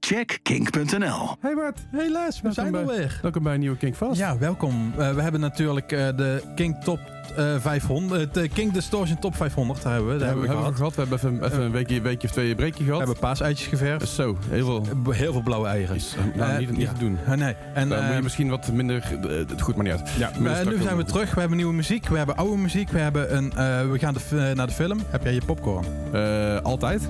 [0.00, 1.36] check kink.nl.
[1.40, 3.18] Hey Bart, Hey Les, we zijn bij, alweer.
[3.22, 4.18] welkom bij een nieuwe Kink Vast.
[4.18, 4.92] Ja, welkom.
[4.98, 6.98] Eh, we hebben natuurlijk eh, de King Top
[7.36, 10.18] eh, 500, de King Distortion Top 500 daar hebben we.
[10.18, 10.94] Daar hebben we hebben we gehad.
[10.94, 11.08] gehad.
[11.08, 12.98] We hebben even, even een weekje, weekje of twee breekje We gehad.
[12.98, 14.08] hebben paaseitjes geverfd.
[14.08, 14.84] Zo, heel veel.
[15.12, 15.96] Eh, Heel veel blauwe eieren.
[15.96, 16.92] Is, eh, nou, Eh, niet, niet ja.
[16.92, 17.18] te doen.
[17.26, 17.54] Eh, nee.
[17.74, 19.02] En Dan moet eh, je misschien wat minder...
[19.22, 20.10] eh, Het goed, maar niet uit.
[20.18, 21.34] ja, nu zijn we terug.
[21.34, 22.08] We hebben nieuwe muziek.
[22.08, 22.90] We hebben oude muziek.
[22.90, 25.00] We, hebben een, eh, we gaan de, eh, naar de film.
[25.10, 25.84] Heb jij je popcorn?
[26.12, 27.02] Eh, altijd.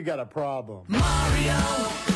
[0.00, 0.82] You got a problem.
[0.88, 1.60] Mario,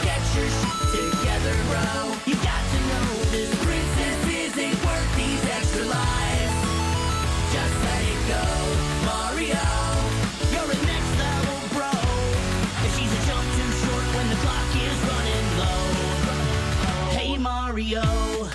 [0.00, 2.16] get your shit together, bro.
[2.24, 6.56] You got to know this princess isn't worth these extra lives.
[7.52, 8.44] Just let it go,
[9.04, 9.66] Mario.
[10.48, 11.92] You're a next level bro.
[12.96, 15.84] She's a jump too short when the clock is running low.
[17.12, 18.48] Hey Mario,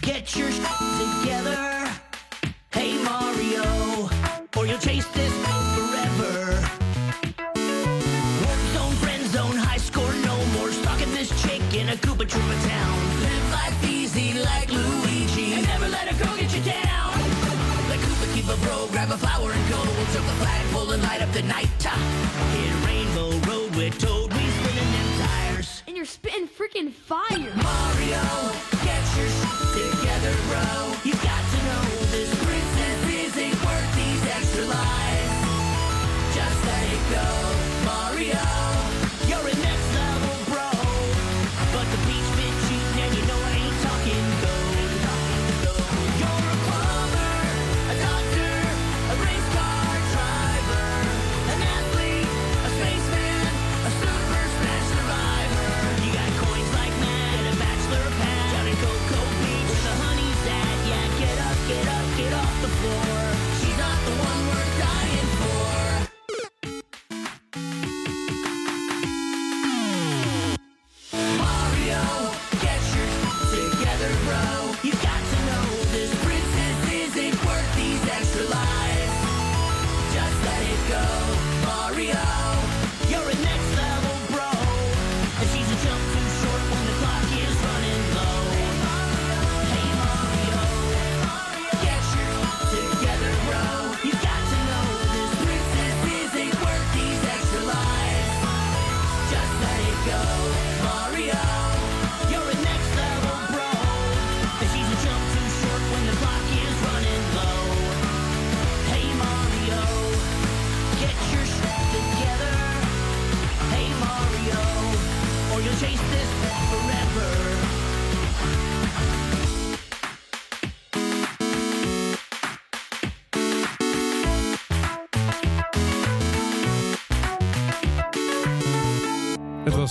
[0.00, 0.64] get your shit
[1.20, 1.90] together.
[2.72, 4.08] Hey Mario,
[4.56, 6.83] or you'll chase this forever.
[11.94, 13.20] A Koopa Troopa town.
[13.20, 15.54] Live life easy like Luigi.
[15.54, 17.12] And never let a girl get you down.
[17.88, 19.78] Let Koopa keep a bro, grab a flower and go.
[19.78, 21.68] We'll took the flagpole and light up the night.
[22.54, 25.82] Hit Rainbow Road with Toad, we spinning them tires.
[25.86, 27.52] and you're spitting freaking fire.
[27.68, 28.24] Mario,
[28.82, 30.66] get your shit together, bro.
[31.04, 35.34] You got to know this princess isn't worth these extra lives.
[36.34, 37.28] Just let it go,
[37.86, 38.63] Mario.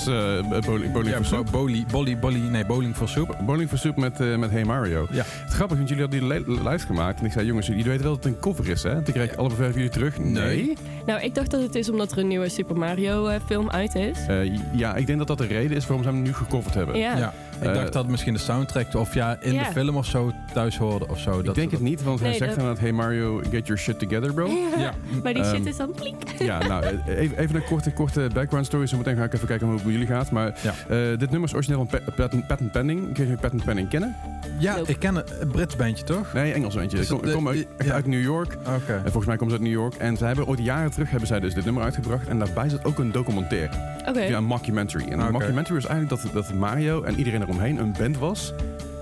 [0.05, 3.37] Het was eh, bowling, bowling Ja, boli, nee, bowling for soup.
[3.45, 5.07] Bowling for Soup met, eh, met Hey Mario.
[5.11, 5.23] Ja.
[5.25, 7.19] Het grappige, want jullie hadden die li- live gemaakt.
[7.19, 9.01] En ik zei, jongens, jullie weten wel dat het een cover is, hè?
[9.01, 10.17] Die krijg ik alle vijf jullie terug.
[10.19, 10.73] Nee.
[11.05, 13.95] Nou, ik dacht dat het is omdat er een nieuwe Super Mario eh, film uit
[13.95, 14.17] is.
[14.27, 16.97] Eh, ja, ik denk dat dat de reden is waarom ze hem nu gecoverd hebben.
[16.97, 17.33] Ja.
[17.63, 19.63] Ik Eh, dacht dat het misschien de soundtrack of ja, in Ja.
[19.63, 21.39] de film of zo thuis hoorde of zo.
[21.39, 23.99] Ik denk het niet, want hij Nee, zegt dat- inderdaad, hey Mario, get your shit
[23.99, 24.47] together, bro.
[24.77, 24.93] Ja.
[25.23, 26.21] Maar die Ehm, shit is dan plink.
[26.39, 28.87] Ja, nou, eh, even, even een korte, korte background story.
[28.87, 30.31] Zo meteen ga ik even kijken hoe het bij jullie gaat.
[30.31, 30.73] Maar Ja.
[30.89, 33.13] eh, dit nummer is origineel van Pa- Patent, Patent Pending.
[33.13, 34.15] Kun je Patent Pending kennen?
[34.59, 34.91] Ja, Nope.
[34.91, 36.33] ik ken het een Brits bandje, toch?
[36.33, 37.05] Nee, Engels eentje.
[37.05, 37.93] Kom, het de- kom uit, echt ja.
[37.95, 38.57] uit New York.
[38.67, 38.93] Oké.
[38.93, 39.93] En volgens mij komen ze uit New York.
[39.95, 42.27] En ze hebben ooit jaren terug hebben zij dus dit nummer uitgebracht.
[42.27, 43.69] En daarbij zit ook een documentaire.
[44.07, 44.19] Oké.
[44.21, 45.03] Ja, een mockumentary.
[45.07, 45.25] En Oké.
[45.25, 48.53] een mockumentary is eigenlijk dat, dat Mario en iedereen eromheen een band was.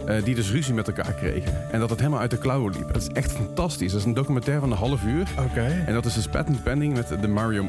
[0.05, 1.71] eh, die dus ruzie met elkaar kregen.
[1.71, 2.87] En dat het helemaal uit de klauwen liep.
[2.93, 3.91] Dat is echt fantastisch.
[3.91, 5.27] Dat is een documentaire van een half uur.
[5.39, 5.83] Oké.
[5.85, 7.65] En dat is dus patent pending met de Mario,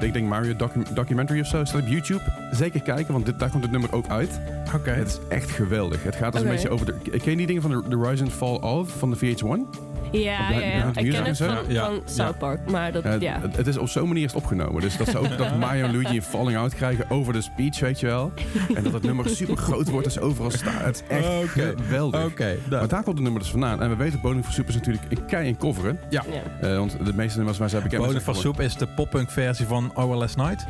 [0.00, 1.64] ik denk Mario docu- documentary of zo.
[1.64, 2.20] Staat op YouTube.
[2.50, 4.40] Zeker kijken, want dit, daar komt het nummer ook uit.
[4.74, 4.90] Oké.
[4.90, 6.02] Het is echt geweldig.
[6.02, 6.50] Het gaat dus Oké.
[6.50, 7.18] een beetje over de...
[7.18, 9.78] Ken je die dingen van de, The Rise and Fall of van de VH1?
[10.12, 11.84] Ja, Ik ken en het van, Ja.
[11.84, 12.00] van Ja.
[12.04, 13.38] South Park, maar dat, ja.
[13.40, 14.82] het, het is op zo'n manier is het opgenomen.
[14.82, 17.80] Dus dat ze ook dat Mario en Luigi een falling out krijgen over de speech,
[17.80, 18.32] weet je wel.
[18.74, 20.82] En dat het nummer super groot wordt als overal staat.
[20.82, 22.24] Het is echt geweldig.
[22.24, 22.56] Oké.
[22.70, 23.82] Maar daar komt het nummer dus vandaan.
[23.82, 25.98] En we weten, Bowling for Soup is natuurlijk een kei in coveren.
[26.10, 26.24] ja.
[26.60, 29.30] Eh, want de meeste nummers waar zij bekend Bowling zijn for Soup is de poppunk
[29.30, 30.66] versie van Our Last Night.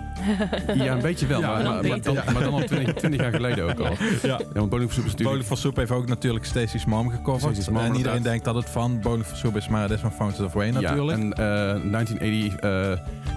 [0.75, 1.41] Ja, een beetje wel.
[1.41, 2.15] Ja, maar, maar dan maar, maar, beter.
[2.25, 3.97] dan, maar dan al 20, 20 jaar geleden ook al.
[4.23, 4.29] Ja.
[4.39, 5.23] Ja, want Bowling for Soup is natuurlijk...
[5.23, 7.43] Bowling for Soup heeft ook natuurlijk Stacey's Mom gecoverd.
[7.43, 8.23] Stacey's Mom, en iedereen inderdaad.
[8.25, 10.81] denkt dat het van Bowling for Soup is, maar het is van Fountains of Wayne
[10.81, 11.19] natuurlijk.
[11.19, 12.71] Ja, en eh 1980, eh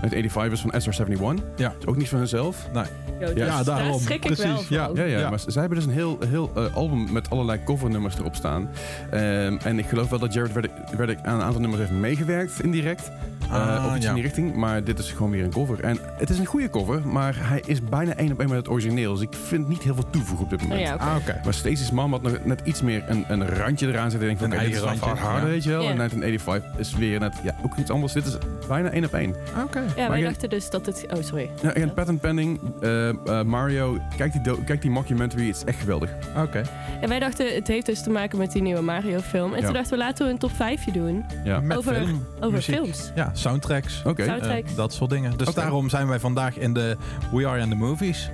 [0.02, 1.44] 1985 is van SR71.
[1.56, 1.74] Ja.
[1.80, 2.68] Is ook niet van hunzelf.
[2.74, 2.84] Nee.
[3.20, 4.00] Yo, Ja, daar daarom.
[4.00, 4.86] schrik ik wel Precies, ja.
[4.86, 4.96] van.
[4.96, 5.30] Ja, ja, Ja.
[5.30, 8.70] maar zij hebben dus een heel, heel eh, album met allerlei covernummers erop staan.
[9.12, 12.64] Ehm, en ik geloof wel dat Jared Reddick, Reddick aan een aantal nummers heeft meegewerkt,
[12.64, 13.12] indirect.
[13.52, 14.10] Eh, Ah, of iets ja.
[14.10, 14.56] in die richting.
[14.56, 15.80] Maar dit is gewoon weer een cover.
[15.84, 18.70] En het is een goede cover, maar hij is bijna één op één met het
[18.70, 19.14] origineel.
[19.14, 20.80] Dus ik vind niet heel veel toevoegen op dit moment.
[20.80, 21.04] Oh, ja, oké.
[21.04, 21.40] Ah, oké.
[21.44, 24.30] Maar Stacey's Mom had nog net iets meer een, een randje eraan zitten.
[24.30, 25.54] Ik denk van, Een dit is eigen wel randje, harder, ja.
[25.54, 25.83] weet je wel.
[25.84, 25.90] Ja.
[25.90, 28.14] En 1985 is weer net, ja, ook iets anders.
[28.14, 28.38] Dit is
[28.68, 29.36] bijna één op één.
[29.64, 29.80] Oké.
[29.80, 31.06] Ja, Maar wij dachten dus dat het...
[31.16, 31.50] Oh, sorry.
[31.62, 33.16] Ja, en patent pending, eh, eh,
[33.46, 36.10] Mario, kijk die, do- kijk die mockumentary, het is echt geweldig.
[36.38, 36.62] Oké.
[37.02, 39.54] En wij dachten, het heeft dus te maken met die nieuwe Mario-film.
[39.54, 39.66] En Ja.
[39.66, 41.26] toen dachten we, laten we een top 5 doen.
[41.44, 41.60] Ja.
[41.60, 42.76] Met Over- film, Over muziek.
[42.76, 43.12] films.
[43.16, 44.02] Ja, soundtracks.
[44.06, 44.72] Oké, Soundtracks.
[44.72, 45.38] eh, dat soort dingen.
[45.38, 46.98] Dus daarom zijn wij vandaag in de
[47.32, 48.30] We Are in the Movies.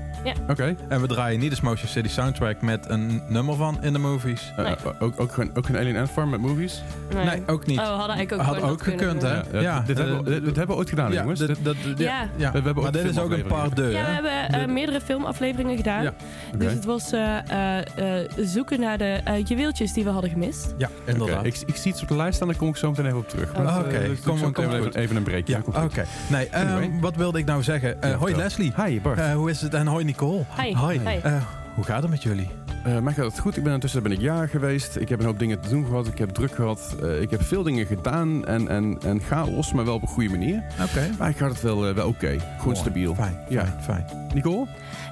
[0.50, 0.76] Oké.
[0.88, 4.54] En we draaien niet de Motion City soundtrack met een nummer van in de movies.
[4.58, 4.76] Eh, Nee.
[4.76, 6.84] eh, ook, ook, geen, ook geen Alien Ant Farm met movies?
[7.26, 7.80] Nee, ook niet.
[7.80, 9.34] Oh, hadden eigenlijk ook Had ook gekund, hè?
[9.34, 11.40] Ja, Ja, dit, eh, hebben we, dit, dit hebben we ooit gedaan, ja, jongens.
[11.40, 12.30] dit- dat- ja, Ja.
[12.36, 12.52] ja.
[12.52, 14.68] we hebben ook maar dit is ook een paar deux, Ja, we hebben eh, De-
[14.72, 16.04] meerdere filmafleveringen gedaan.
[16.04, 16.14] Ja.
[16.58, 17.38] Dus het was eh,
[17.78, 20.74] eh, eh, zoeken naar de eh, juweeltjes die we hadden gemist.
[20.78, 21.46] Ja, Oké, inderdaad.
[21.46, 23.30] Ik, ik zie iets op de lijst staan, daar kom ik zo meteen even op
[23.30, 23.50] terug.
[23.56, 23.88] Oh, Maar, oké.
[23.90, 25.54] eh, Kom dus kom meteen even, even een breakje.
[25.54, 26.06] Ja, Komt oké.
[26.30, 28.02] Nee, ehm, wat wilde ik nou zeggen?
[28.02, 28.36] Eh, Ja, hoi.
[28.36, 28.74] Leslie.
[28.86, 29.20] Hi, Bart.
[29.20, 29.74] Eh, hoe is het?
[29.74, 30.44] En hoi Nicole.
[30.62, 30.74] Hi.
[30.76, 31.00] Hoi.
[31.00, 31.18] Hi.
[31.24, 31.34] Eh,
[31.76, 32.50] hoe gaat het met jullie?
[32.84, 33.58] Eh, mij gaat het goed.
[33.58, 34.96] Ik ben intussen ben ik jaar geweest.
[34.96, 36.08] Ik heb een hoop dingen te doen gehad.
[36.08, 36.96] Ik heb druk gehad.
[37.04, 38.46] Eh, ik heb veel dingen gedaan.
[38.46, 40.64] En, en, en chaos, maar wel op een goede manier.
[40.82, 41.10] Oké.
[41.18, 42.28] Maar ik gaat het wel, eh, wel oké.
[42.28, 42.76] Gewoon Mooi.
[42.76, 43.16] stabiel.
[43.16, 43.66] Fijn, Ja.
[43.66, 44.28] fijn, fijn.
[44.34, 44.68] Nicole?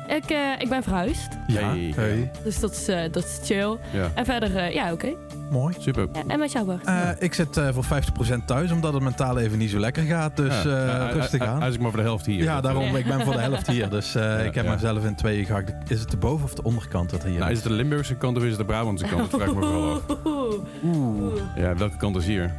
[0.07, 1.93] Ik, eh, ik ben verhuisd, Ja, Hey.
[1.95, 2.31] hey.
[2.43, 3.77] dus dat is, eh, dat is chill.
[3.93, 5.13] Ja, En verder, eh, ja, oké.
[5.49, 5.75] Mooi.
[5.79, 6.07] super.
[6.13, 6.83] Ja, en met jou, Bart?
[6.85, 10.35] Eh, ik zit eh, voor 50% thuis, omdat het mentaal even niet zo lekker gaat.
[10.35, 11.07] Dus Ja.
[11.07, 11.59] eh, rustig aan.
[11.59, 12.43] Hij is ook maar voor de helft hier.
[12.43, 12.95] Ja, daarom.
[12.95, 13.89] Ik ben voor de helft hier.
[13.89, 14.71] Dus eh, ik heb ja.
[14.71, 15.91] mezelf in tweeën gehakt.
[15.91, 17.63] Is het de boven- of de onderkant dat hier Nou, is is?
[17.63, 19.31] het de Limburgse kant of is het de Brabantse kant?
[19.31, 20.01] Dat vraag ik me vooral af.
[20.83, 21.33] Oeh.
[21.55, 22.53] Ja, welke kant is hier?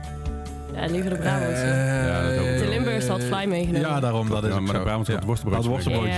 [0.80, 1.64] Ja, liever de Brabantse.
[2.06, 2.58] Ja, dat ook.
[2.58, 3.80] de Limburgers had Fly meegenomen.
[3.88, 4.28] Ja, daarom.
[4.28, 4.80] Dat is Ja, maar de.
[4.80, 5.68] Brabantse had worstenbroodjes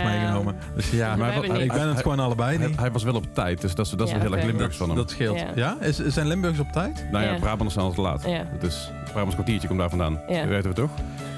[0.03, 0.11] meegenomen.
[0.21, 0.55] meegenomen.
[0.75, 2.79] Dus ja, Maar ik ben het gewoon allebei Hij, niet.
[2.79, 4.47] hij was wel op tijd, dus dat is, dat is Ja, wel heel erg.
[4.47, 4.97] Limburgs van hem.
[4.97, 5.39] Dat scheelt.
[5.39, 5.47] Ja.
[5.55, 5.77] Ja?
[5.81, 7.07] Is, zijn Limburgs op tijd?
[7.11, 7.39] Nou ja, Ja.
[7.39, 8.25] Brabant is altijd te laat.
[8.27, 8.45] Ja.
[8.61, 10.21] Dus Brabants kwartiertje komt daar vandaan.
[10.29, 10.41] Ja.
[10.41, 10.91] Dat weten we toch?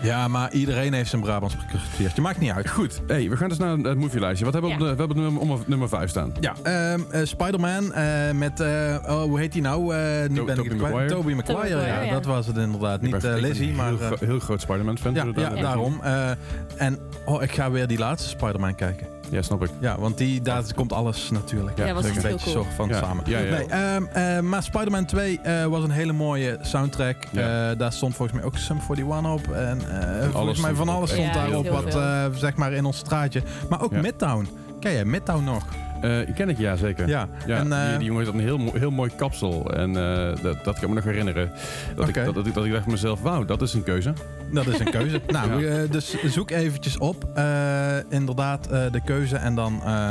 [0.02, 2.22] Ja, maar iedereen heeft zijn Brabants kwartiertje.
[2.22, 2.70] Maakt niet uit.
[2.70, 4.44] Goed, hey, we gaan dus naar het movie-lijstje.
[4.44, 4.82] Wat hebben we Ja.
[4.82, 6.32] op, de, we hebben nummer, om- nummer 5 staan?
[6.40, 9.94] Ja, ehm, eh, Spider-Man eh, met, eh, oh, hoe heet die nou?
[9.94, 10.81] Eh, nu To- ben Tobey ik het kwijt.
[10.81, 11.14] Maguire.
[11.14, 12.12] Tobey Maguire, Tobey Maguire, ja, ja.
[12.12, 13.02] dat was het inderdaad.
[13.02, 13.87] Ik Niet eh, Lizzie, een maar...
[13.88, 15.14] Heel, eh, gro- heel groot Spider-Man-fan.
[15.14, 15.56] ja, inderdaad.
[15.56, 16.00] ja, daarom.
[16.02, 16.31] Eh,
[16.76, 19.06] en oh, ik ga weer die laatste Spider-Man kijken.
[19.32, 19.70] Ja, snap ik.
[19.81, 21.79] Ja, want die, daar komt alles natuurlijk.
[21.79, 22.67] Ja, was een echt heel beetje cool.
[22.76, 23.25] van Ja, samen.
[23.26, 23.50] ja, ja.
[23.56, 27.17] Nee, ehm, eh, maar Spider-Man 2 eh, was een hele mooie soundtrack.
[27.31, 27.70] Ja.
[27.70, 29.52] Eh, daar stond volgens mij ook Sum 41 op.
[29.52, 29.79] En
[30.20, 31.69] eh, volgens mij stond van alles stond daarop.
[31.69, 33.43] Wat eh, zeg maar in ons straatje.
[33.69, 34.00] Maar ook Ja.
[34.00, 34.49] Midtown.
[34.81, 35.64] Ken je Midtown nog?
[36.02, 37.08] Eh, ken ik, ja, zeker.
[37.08, 37.28] Ja.
[37.46, 39.74] Ja, en, eh, die, die jongen heeft een heel, heel mooi kapsel.
[39.74, 41.50] En eh, dat, dat kan ik me nog herinneren.
[41.94, 44.12] Dat, ik, dat, dat, ik, dat ik dacht van mezelf, wauw, dat is een keuze.
[44.53, 45.20] Dat is een keuze.
[45.26, 45.69] nou, Ja.
[45.82, 47.24] eh, dus zoek eventjes op.
[47.34, 49.36] eh, inderdaad, eh, de keuze.
[49.36, 50.10] En dan eh,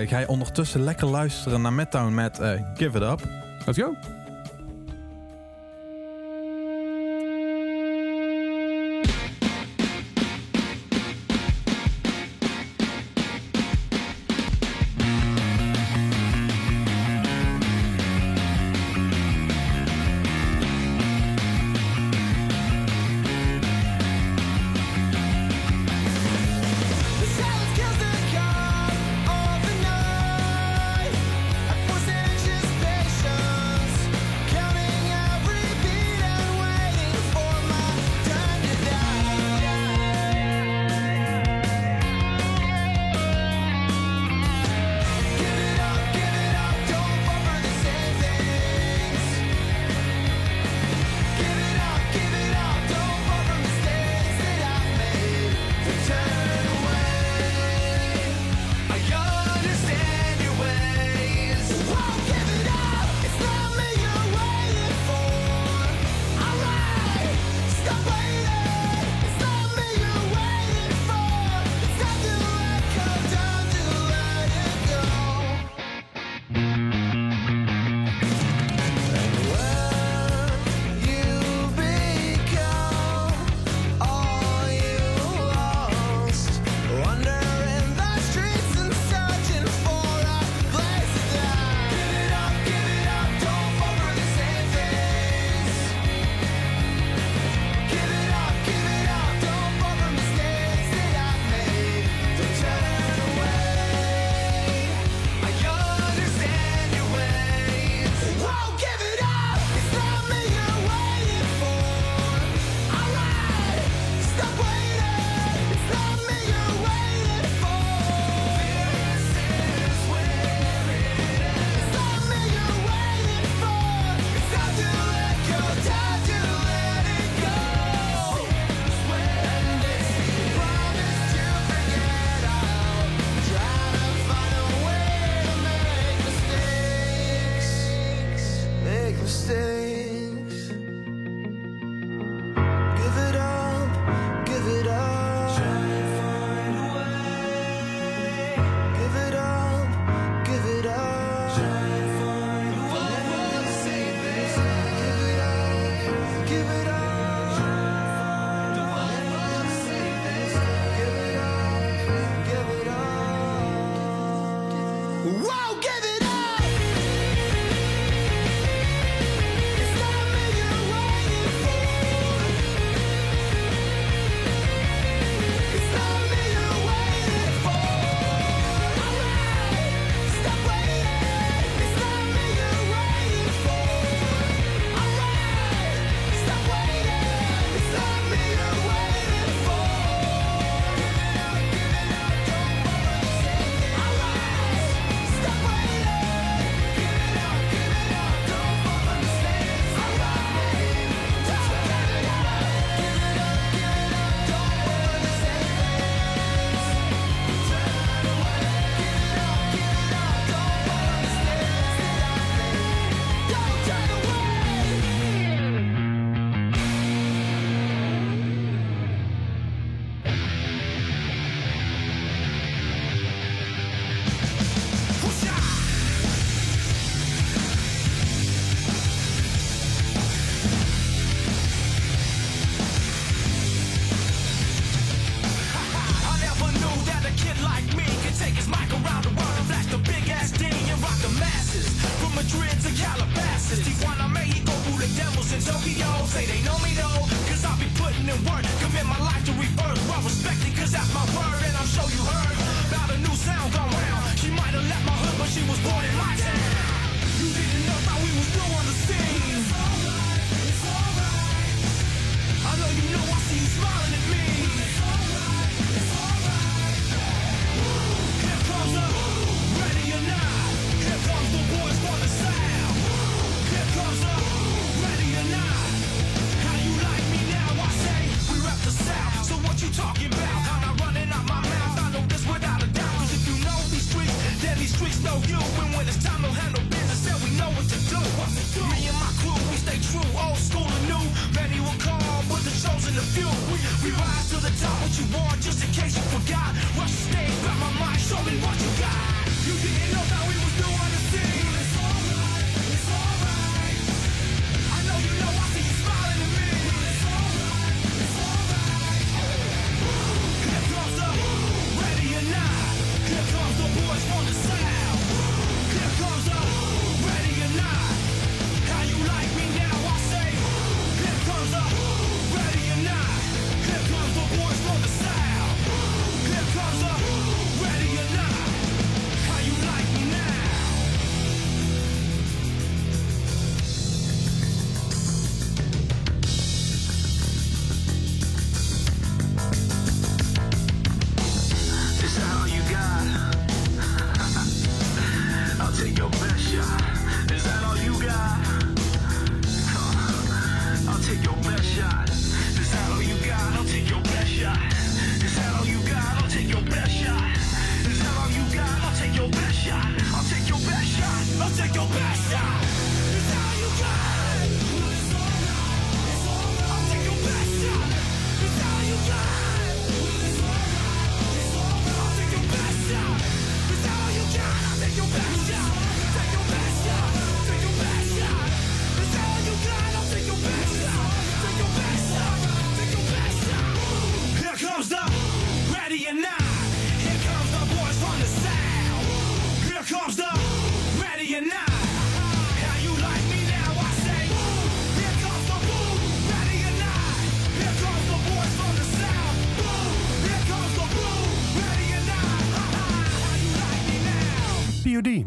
[0.00, 3.20] eh, ga je ondertussen lekker luisteren naar Midtown met eh, Give It Up.
[3.66, 3.94] Let's go.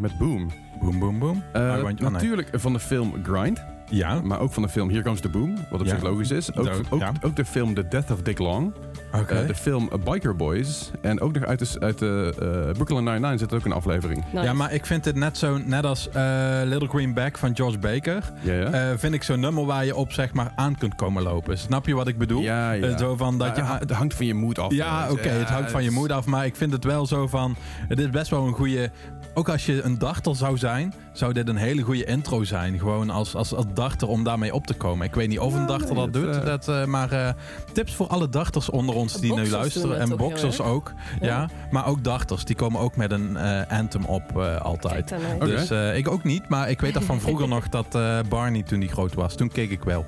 [0.06, 0.50] met Boom.
[0.80, 1.44] Boom, boom, boom.
[1.54, 3.66] Eh, ah, oh, natuurlijk van de film Grind.
[3.90, 4.22] Ja.
[4.22, 6.56] Maar ook van de film Here Comes the Boom, wat op zich logisch is.
[6.56, 8.74] Ook, ook, ook de film The Death of Dick Long.
[9.20, 9.42] Okay.
[9.42, 10.92] Eh, de film Biker Boys.
[11.02, 12.34] En ook nog uit de, uit de
[12.68, 14.24] uh, Brooklyn Nine-Nine zit ook een aflevering.
[14.32, 17.78] Ja, maar ik vind dit net zo, net als eh, Little Green Bag van George
[17.78, 18.32] Baker.
[18.42, 21.58] Ja, vind ik zo'n nummer waar je op zeg maar aan kunt komen lopen.
[21.58, 22.42] Snap je wat ik bedoel?
[22.42, 22.98] Ja, ja.
[22.98, 24.74] zo van dat je, het hangt van je moed af.
[24.74, 26.26] Ja, oké, het hangt van je moed af.
[26.26, 27.56] Maar ik vind het wel zo van,
[27.88, 28.92] het is best wel een goede...
[29.34, 32.80] Ook als je een dartel zou zijn, zou dit een hele goede intro zijn.
[32.80, 35.06] Gewoon als, als, als darter om daarmee op te komen.
[35.06, 36.44] Ik weet niet of een darter dat doet.
[36.44, 37.30] Eh, eh, maar eh,
[37.74, 40.00] tips voor alle darters onder ons die nu luisteren.
[40.00, 40.94] En boxers ook.
[41.22, 41.50] Ja.
[41.72, 42.46] Maar ook darters.
[42.46, 45.16] Die komen ook met een uh, anthem op altijd.
[45.40, 46.50] Dus ik ook niet.
[46.50, 47.98] Maar ik weet dat van vroeger nog dat
[48.30, 49.36] Barney toen die groot was.
[49.36, 50.06] Toen keek ik wel.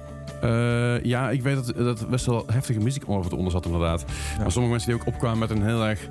[1.03, 4.05] Ja, ik weet dat, dat best wel heftige muziek onder zat, inderdaad.
[4.37, 6.09] Maar sommige mensen die ook opkwamen met een heel erg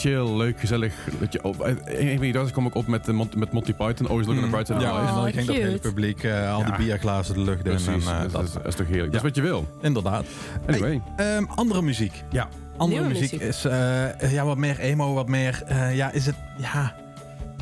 [0.00, 0.94] chill, leuk, gezellig.
[1.20, 4.08] Dat je op, een van die dagen kwam ik op met, eh, met Monty Python,
[4.08, 5.08] Always Looking at the Bright Side of ja, Life.
[5.08, 7.72] en dan Oh, ging dat hele publiek eh, al die bierglazen de lucht in.
[7.72, 9.12] En, eh, dat, dat, is, dat is toch heerlijk.
[9.12, 9.66] Dat is wat je wil.
[9.80, 10.24] inderdaad.
[10.66, 11.00] Anyway.
[11.16, 12.24] Hey, ehm, andere muziek.
[12.30, 12.48] Ja.
[12.76, 13.40] Andere muziek, muziek.
[13.40, 15.62] is eh, ja, wat meer emo, wat meer...
[15.66, 16.34] eh, ja, is het...
[16.58, 16.94] Ja,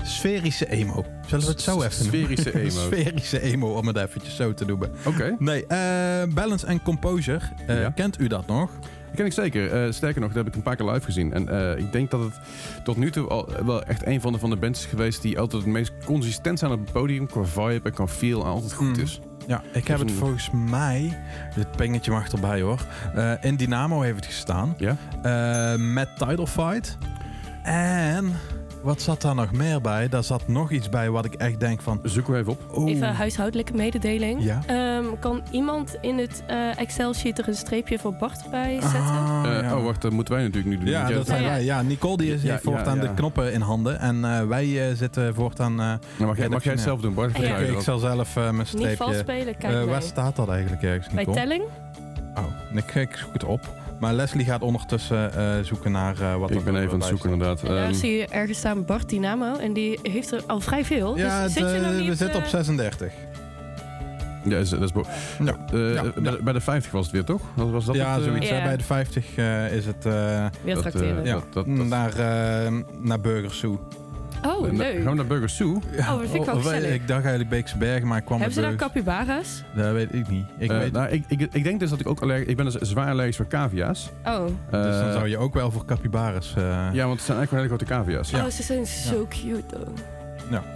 [0.03, 1.05] sferische emo.
[1.27, 2.37] Zullen we het zo even noemen?
[2.37, 2.71] Sferische emo.
[2.71, 4.91] Sferische emo, om het eventjes zo te noemen.
[5.05, 5.79] Oké, Nee, eh,
[6.35, 7.41] Balance and Composure.
[7.67, 7.91] eh, Ja.
[7.91, 8.71] Kent u dat nog?
[9.09, 9.73] Dat ken ik zeker.
[9.73, 11.33] Eh, sterker nog, dat heb ik een paar keer live gezien.
[11.33, 12.33] En eh, ik denk dat het
[12.85, 15.39] tot nu toe al wel echt een van de, van de bands is geweest die
[15.39, 17.27] altijd het meest consistent zijn op het podium.
[17.27, 19.03] Qua vibe en qua feel en altijd goed Mm.
[19.03, 19.21] is.
[19.47, 21.19] Ja, ik heb is het volgens mij...
[21.55, 22.81] Dit pengetje mag erbij hoor.
[23.15, 24.75] Eh, in Dynamo heeft het gestaan.
[24.79, 24.97] Ja?
[25.23, 26.99] Eh, met Tidal Fight.
[27.63, 28.33] En...
[28.83, 30.09] Wat zat daar nog meer bij?
[30.09, 32.01] Daar zat nog iets bij wat ik echt denk van...
[32.03, 32.87] Zoek er even op.
[32.89, 34.45] Even huishoudelijke mededeling.
[34.45, 34.61] Ja.
[34.67, 39.01] Ehm, kan iemand in het eh, Excel-sheet er een streepje voor Bart bij zetten?
[39.01, 39.77] Ah, Eh, ja.
[39.77, 40.89] Oh, wacht, dat moeten wij natuurlijk nu doen.
[40.89, 41.65] Ja, dat zijn wij.
[41.65, 43.03] Ja, Nicole die is, Ja, heeft voortaan ja.
[43.03, 44.01] de knoppen in handen.
[44.01, 45.71] En eh, wij eh, zitten voortaan...
[45.73, 47.39] eh, Nou, mag, jij, mag jij het zelf doen, Bart?
[47.39, 47.57] Ja.
[47.57, 49.15] Ik zal zelf eh, mijn Niet vals streepje...
[49.19, 51.63] spelen, kijk Eh, waar staat dat eigenlijk ergens, Bij telling?
[52.35, 52.45] Oh,
[52.77, 53.61] ik, ik zoek het op.
[54.01, 57.09] Maar Leslie gaat ondertussen eh, zoeken naar eh, wat Ik er ben even aan het
[57.09, 57.63] zoeken inderdaad.
[57.63, 59.57] En daar Ehm, zie je ergens staan Bart Dynamo.
[59.57, 61.17] En die heeft er al vrij veel.
[61.17, 62.09] Ja, dus zit je nog eh, niet...
[62.09, 63.13] we zitten op eh, 36.
[64.45, 65.05] ja, is- dat is bo-
[65.45, 65.57] Ja.
[65.73, 66.03] Eh, Ja.
[66.03, 67.43] bij, de- bij de 50 was het weer, toch?
[67.55, 68.49] Was, was dat ja, het, eh, zoiets.
[68.49, 68.63] Ja.
[68.63, 70.13] Bij de 50 eh, is het eh,
[70.63, 71.19] Weer dat, tracteren.
[71.21, 72.11] eh, ja, dat- dat- dat- naar,
[72.67, 73.81] eh naar Burgers Zoo.
[74.47, 74.95] Oh, leuk.
[74.95, 75.81] Gaan we naar Burger Zoo?
[75.97, 76.91] Ja, Oh, dat vind ik wel of- gezellig.
[76.95, 78.93] Ik dacht eigenlijk Beekse Bergen, maar ik kwam Hebben ze daar Burgers.
[78.93, 79.63] capybara's?
[79.75, 80.47] Dat weet ik niet.
[80.59, 82.47] Ik Eh, weet nou, ik, ik, ik denk dus dat ik ook allergisch...
[82.49, 84.11] Ik ben dus zwaar allergisch voor cavia's.
[84.25, 84.45] Oh.
[84.45, 86.55] Dus dan Eh, zou je ook wel voor capybaras...
[86.57, 88.33] eh, Ja, want het zijn eigenlijk wel hele grote cavia's.
[88.35, 89.89] oh, ze zijn zo cute, though.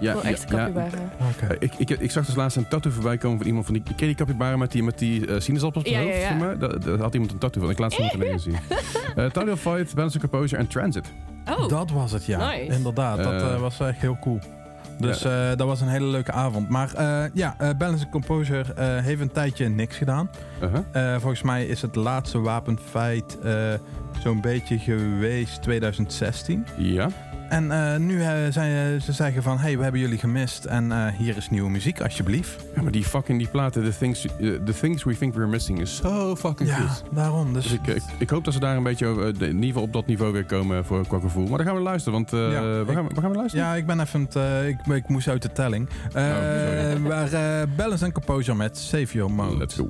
[0.01, 0.67] ja, Wel echt ja.
[0.67, 1.47] Oké.
[1.47, 3.83] Eh, Ik, ik, ik zag dus laatst een tattoo voorbij komen van iemand van die...
[3.83, 6.61] Ken je die capybara met die, met die sinaasappels op Ja, het ja, hoofd?
[6.61, 6.79] ja.
[6.79, 7.71] Daar, had iemand een tattoo van.
[7.71, 8.57] Ik laat ze moeten even zien.
[9.17, 11.13] Eh Tidal Fight, Balance and Composure en Transit.
[11.51, 12.51] Oh, Dat was het, ja.
[12.51, 12.73] Nice.
[12.77, 14.39] Inderdaad, dat Eh, eh, was echt heel cool.
[14.99, 16.69] Dus eh, dat was een hele leuke avond.
[16.69, 20.31] Maar eh, ja, eh, Balance Composure eh, heeft een tijdje niks gedaan.
[20.63, 20.81] Uh-huh.
[21.15, 23.53] Eh, volgens mij is het laatste wapenfeit eh,
[24.23, 26.67] zo'n beetje geweest 2016.
[26.77, 27.09] Ja.
[27.49, 31.07] En eh, nu eh, zijn ze zeggen van, hey, we hebben jullie gemist en eh,
[31.19, 32.65] hier is nieuwe muziek, alsjeblieft.
[32.75, 34.33] ja, maar die fucking die platen, The Things, eh,
[34.65, 37.03] the things We Think We're Missing, is zo fucking Ja, goed.
[37.11, 37.53] daarom.
[37.53, 39.65] Dus, Dus ik, ik, ik hoop dat ze daar een beetje over, eh, in ieder
[39.67, 41.47] geval op dat niveau weer komen voor qua gevoel.
[41.47, 43.37] Maar dan gaan we luisteren, want eh Ja, waar, ik- gaan we, waar gaan we
[43.37, 43.67] luisteren?
[43.67, 45.89] ja, ik ben even, het, eh, ik, ik moest uit de telling.
[46.13, 46.25] Eh
[46.95, 49.57] Oh, maar eh, Balance and Composure met Save Your Mode.
[49.57, 49.89] Let's go.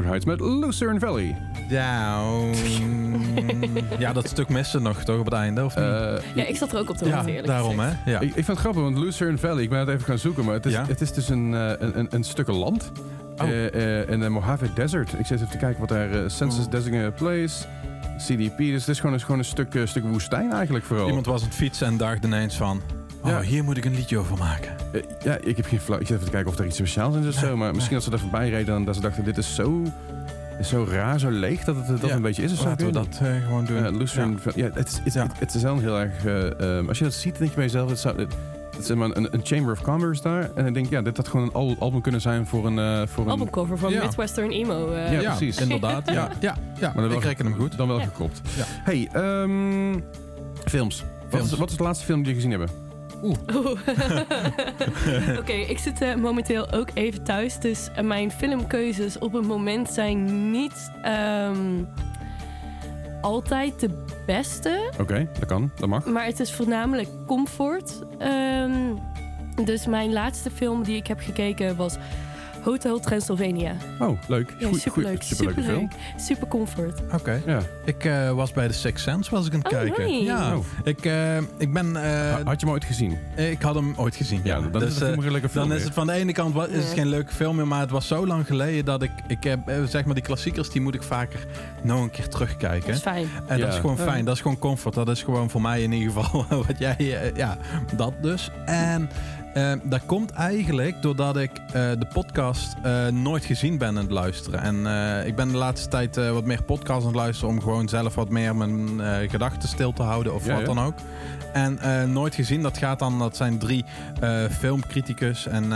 [0.00, 1.36] Heights met Lucerne Valley.
[1.68, 2.54] Down.
[3.98, 5.84] ja, dat stuk miste nog toch op het einde, of niet?
[5.84, 7.96] Eh, Ja, ik zat er ook op te ja, wachten, eerlijk daarom gezegd.
[8.04, 8.10] hè.
[8.10, 8.20] Ja.
[8.20, 10.54] ik, ik vind het grappig, want Lucerne Valley, ik ben het even gaan zoeken, maar
[10.54, 10.84] het is, Ja?
[10.86, 12.92] het is dus een, eh, een, een, een stuk land
[13.36, 13.48] Oh.
[13.48, 15.12] eh, eh, in de Mojave Desert.
[15.18, 16.70] Ik zit even te kijken wat daar Census Oh.
[16.70, 17.64] Designated Place,
[18.18, 21.06] CDP, dus het is gewoon, een- gewoon een stuk, stuk woestijn eigenlijk vooral.
[21.06, 22.80] Iemand was aan het fietsen en dacht ineens van...
[23.22, 23.40] Oh, Ja.
[23.40, 24.72] hier moet ik een liedje over maken.
[24.92, 25.98] Eh, ja, ik heb geen flauw.
[26.00, 27.56] Ik zit even te kijken of er iets speciaals in is of zo.
[27.56, 29.82] Maar misschien dat ze er voorbij reden en dat ze dachten: dit is zo,
[30.58, 32.52] is zo raar, zo leeg dat het dat Ja, een beetje is.
[32.52, 32.64] Of zo.
[32.64, 33.76] Laten we dat eh, gewoon doen.
[33.76, 36.24] Ja, het, is- het, het, het is wel heel erg.
[36.24, 38.34] eh, ehm, als je dat ziet, denk je bij jezelf: het, zou, het,
[38.76, 40.50] het is maar een, een Chamber of Commerce daar.
[40.54, 42.78] En ik denk, ja, dit had gewoon een al- album kunnen zijn voor een.
[42.78, 44.02] eh, voor een Albumcover van Ja.
[44.04, 44.92] Midwestern Emo.
[44.92, 45.60] eh, Ja, ja, precies.
[45.60, 46.10] inderdaad.
[46.10, 46.92] Ja, ja, ja.
[46.94, 47.76] dan wel ik reken hem goed.
[47.76, 48.04] Dan wel Ja.
[48.04, 48.40] gekropt.
[48.56, 48.64] Ja.
[48.66, 49.98] Hey, ehm,
[50.64, 51.04] films.
[51.30, 52.68] Wat is, wat is de laatste film die je gezien hebben?
[53.22, 53.36] Oeh.
[55.40, 57.58] Oké, ik zit eh, momenteel ook even thuis.
[57.58, 61.84] Dus eh, mijn filmkeuzes op het moment zijn niet ehm,
[63.20, 64.92] altijd de beste.
[65.00, 66.06] Oké, dat kan, dat mag.
[66.06, 68.02] Maar het is voornamelijk comfort.
[68.18, 68.94] Ehm,
[69.64, 71.96] dus mijn laatste film die ik heb gekeken was
[72.62, 73.74] Hotel Transylvania.
[73.98, 74.54] Oh, leuk.
[74.58, 75.06] Ja, Goeie- superleuk.
[75.12, 75.90] goeie- superleuke film.
[75.90, 76.20] superleuk.
[76.20, 77.00] Super comfort.
[77.12, 77.42] Oké.
[77.46, 77.60] Ja.
[77.84, 80.04] Ik eh, was bij The Sixth Sense was ik aan het Oh, kijken.
[80.06, 80.24] nice.
[80.24, 80.56] Ja.
[80.56, 80.64] Oh.
[80.84, 81.96] Ik, eh, ik ben...
[81.96, 83.18] eh, Had je hem ooit gezien?
[83.36, 84.40] ik had hem ooit gezien.
[84.44, 86.06] Ja, Ja, dan Dus, is het eh, helemaal geen leuke film Dan is het van
[86.06, 88.84] de ene kant is het geen leuke film meer, maar het was zo lang geleden
[88.84, 91.46] dat ik, ik heb, zeg maar die klassiekers, die moet ik vaker
[91.82, 92.92] nog een keer Dat terugkijken.
[92.92, 93.26] is fijn.
[93.46, 93.64] En Ja.
[93.64, 94.02] dat is gewoon Ja.
[94.02, 94.94] fijn, dat is gewoon comfort.
[94.94, 97.56] Dat is gewoon voor mij in ieder geval wat jij, ja,
[97.96, 98.50] dat dus.
[98.64, 99.08] En
[99.54, 104.10] eh, dat komt eigenlijk doordat ik eh, de podcast eh, nooit gezien ben aan het
[104.10, 104.60] luisteren.
[104.60, 107.60] En eh, ik ben de laatste tijd eh, wat meer podcasts aan het luisteren om
[107.62, 110.66] gewoon zelf wat meer mijn eh, gedachten stil te houden of Ja, wat ja.
[110.74, 110.94] dan ook.
[111.52, 113.84] En eh, nooit gezien, dat gaat dan, dat zijn drie
[114.20, 115.46] eh, filmcriticus.
[115.46, 115.72] En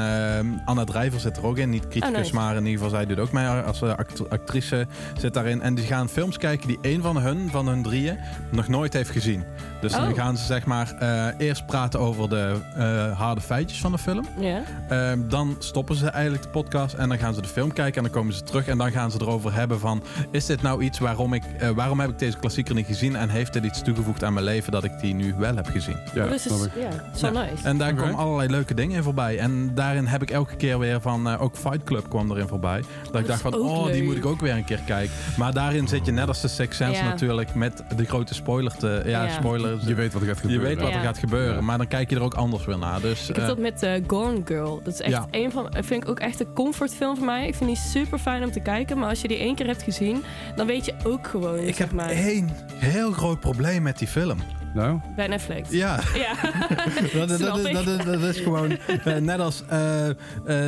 [0.65, 1.71] Anna Drijver zit er ook in.
[1.71, 2.35] Niet criticus, Oh, nice.
[2.35, 4.87] maar in ieder geval zij doet ook mee als act- actrice
[5.19, 5.63] zit daarin.
[5.63, 8.19] En die gaan films kijken die één van hun, van hun drieën,
[8.51, 9.45] nog nooit heeft gezien.
[9.81, 10.15] Dus dan Oh.
[10.15, 14.25] gaan ze zeg maar eh, eerst praten over de eh, harde feitjes van de film.
[14.39, 14.63] Ja.
[14.89, 18.03] Ehm, dan stoppen ze eigenlijk de podcast en dan gaan ze de film kijken en
[18.03, 20.99] dan komen ze terug en dan gaan ze erover hebben van is dit nou iets
[20.99, 24.25] waarom ik eh, waarom heb ik deze klassieker niet gezien en heeft dit iets toegevoegd
[24.25, 25.97] aan mijn leven dat ik die nu wel heb gezien?
[26.15, 27.33] Ja, dus is, ja, zo Ja.
[27.33, 27.69] nice.
[27.69, 29.39] En daar komen allerlei leuke dingen in voorbij.
[29.39, 32.83] En daarin heb ik elke keer weer van, eh, ook Fight Club kwam erin voorbij.
[33.13, 35.15] Dat ik dacht van, oh, die moet ik ook weer een keer kijken.
[35.37, 37.09] Maar daarin zit je net als de Sixth Sense Ja.
[37.09, 39.31] natuurlijk met de grote spoiler te, ja, Ja.
[39.31, 39.79] spoiler.
[39.87, 40.67] Je weet wat er gaat Je gebeuren.
[40.69, 41.61] weet wat er gaat gebeuren, Ja.
[41.61, 43.01] maar dan kijk je er ook anders weer naar.
[43.01, 44.81] Dus, Ik heb eh, dat met eh, Gone Girl.
[44.85, 45.27] Dat is echt Ja.
[45.31, 47.47] een van, vind ik ook echt een comfortfilm voor mij.
[47.47, 48.99] Ik vind die super fijn om te kijken.
[48.99, 50.23] Maar als je die één keer hebt gezien,
[50.57, 51.59] dan weet je ook gewoon.
[51.59, 54.39] ik zeg heb maar, één heel groot probleem met die film.
[54.75, 55.71] Nou, bij Netflix.
[55.71, 56.33] Ja, Ja.
[57.19, 57.73] dat, dat, Snap dat, ik.
[57.73, 58.71] dat, is- dat is gewoon
[59.05, 60.15] eh, net als, eh, eh,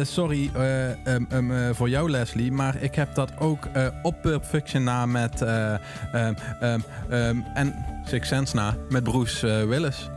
[0.03, 4.23] sorry eh, ehm, ehm, eh, voor jou Leslie, maar ik heb dat ook eh, op
[4.23, 5.75] Pulp Fiction na met, eh,
[6.13, 7.75] ehm, en
[8.05, 10.09] Six Sense na met Bruce eh, Willis.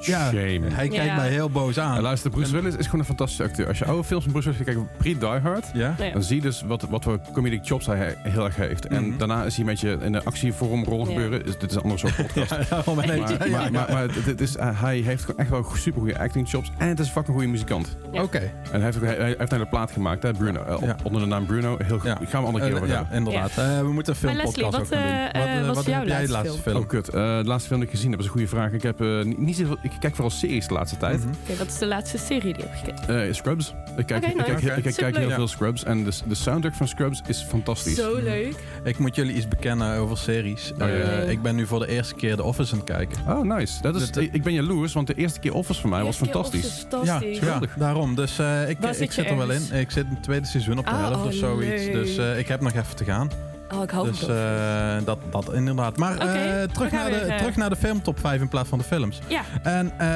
[0.00, 0.60] Ja, shame.
[0.68, 1.16] hij kijkt Ja.
[1.16, 2.00] mij heel boos En aan.
[2.02, 3.66] luister, Bruce Willis is gewoon een fantastische acteur.
[3.68, 5.94] Als je oude films van Bruce Willis gaat kijken, pre Die Hard, Ja?
[5.98, 6.12] Ja.
[6.12, 8.86] dan zie je dus wat, wat voor comedic chops hij heel erg heeft.
[8.86, 9.18] En Mhm.
[9.18, 11.06] daarna is hij een beetje in de actievorm rol Ja.
[11.06, 11.44] gebeuren.
[11.44, 12.50] Is, dit is een andere soort podcast.
[12.50, 13.70] Ja, Maar, ja, maar, ja.
[13.70, 16.70] maar, maar het- het is, uh, hij heeft gewoon echt wel super goede acting chops.
[16.78, 17.96] En het is een fucking goede muzikant.
[18.12, 18.22] Ja.
[18.22, 18.38] Oké.
[18.38, 20.62] En hij heeft, ook, hij, hij heeft een hele plaat gemaakt, hè, Bruno.
[20.62, 20.96] eh, op- Ja.
[21.02, 21.76] onder de naam Bruno.
[21.78, 22.08] Heel goed.
[22.08, 22.14] Ja.
[22.14, 23.16] Gaan we een andere keer Eh, over ja, hebben.
[23.16, 23.50] inderdaad.
[23.50, 25.42] Eh, we moeten een Maar Leslie, filmpodcast wat, ook gaan doen.
[25.42, 26.62] eh, eh, eh, wat is jouw heb jij de laatste laatste film?
[26.62, 26.76] film?
[26.84, 27.08] Oh, kut.
[27.08, 28.72] Eh, de laatste film die ik gezien heb, is een goede vraag.
[28.72, 31.18] Ik, heb, eh, niet, niet zoveel, ik kijk vooral series de laatste tijd.
[31.18, 31.28] Mhm.
[31.28, 33.26] Oké, wat is de laatste serie die je hebt gekeken?
[33.28, 33.74] Eh, Scrubs.
[33.96, 34.44] Ik kijk, ik nice.
[34.44, 35.84] kijk, ik kijk, ik heel veel Scrubs.
[35.84, 37.94] En de, de soundtrack van Scrubs is fantastisch.
[37.96, 38.54] Zo leuk.
[38.84, 40.72] Ik moet jullie iets bekennen over series.
[40.72, 40.86] Oh, ja.
[40.86, 43.16] Eh, ik ben nu voor de eerste keer The Office aan het kijken.
[43.28, 43.82] Oh, nice.
[43.82, 46.02] Dat is, Dat- dat- ik ik ben jaloers, want de eerste keer Office voor mij
[46.02, 46.86] was fantastisch.
[47.04, 48.14] Ja, ja, daarom.
[48.14, 49.62] Dus eh, ik, ik zit er wel in.
[49.72, 51.84] Ik zit in het tweede seizoen op de Ah, helft oh, of zoiets.
[51.84, 51.92] leuk.
[51.92, 53.30] Dus eh, ik heb nog even te gaan.
[53.74, 54.28] Oh, ik hou Dus dat.
[54.30, 55.96] eh, dat, dat inderdaad.
[55.96, 58.68] Maar eh, we terug, naar de, weer, eh, terug naar de filmtop 5 in plaats
[58.68, 59.18] van de films.
[59.26, 60.06] Ja, En eh,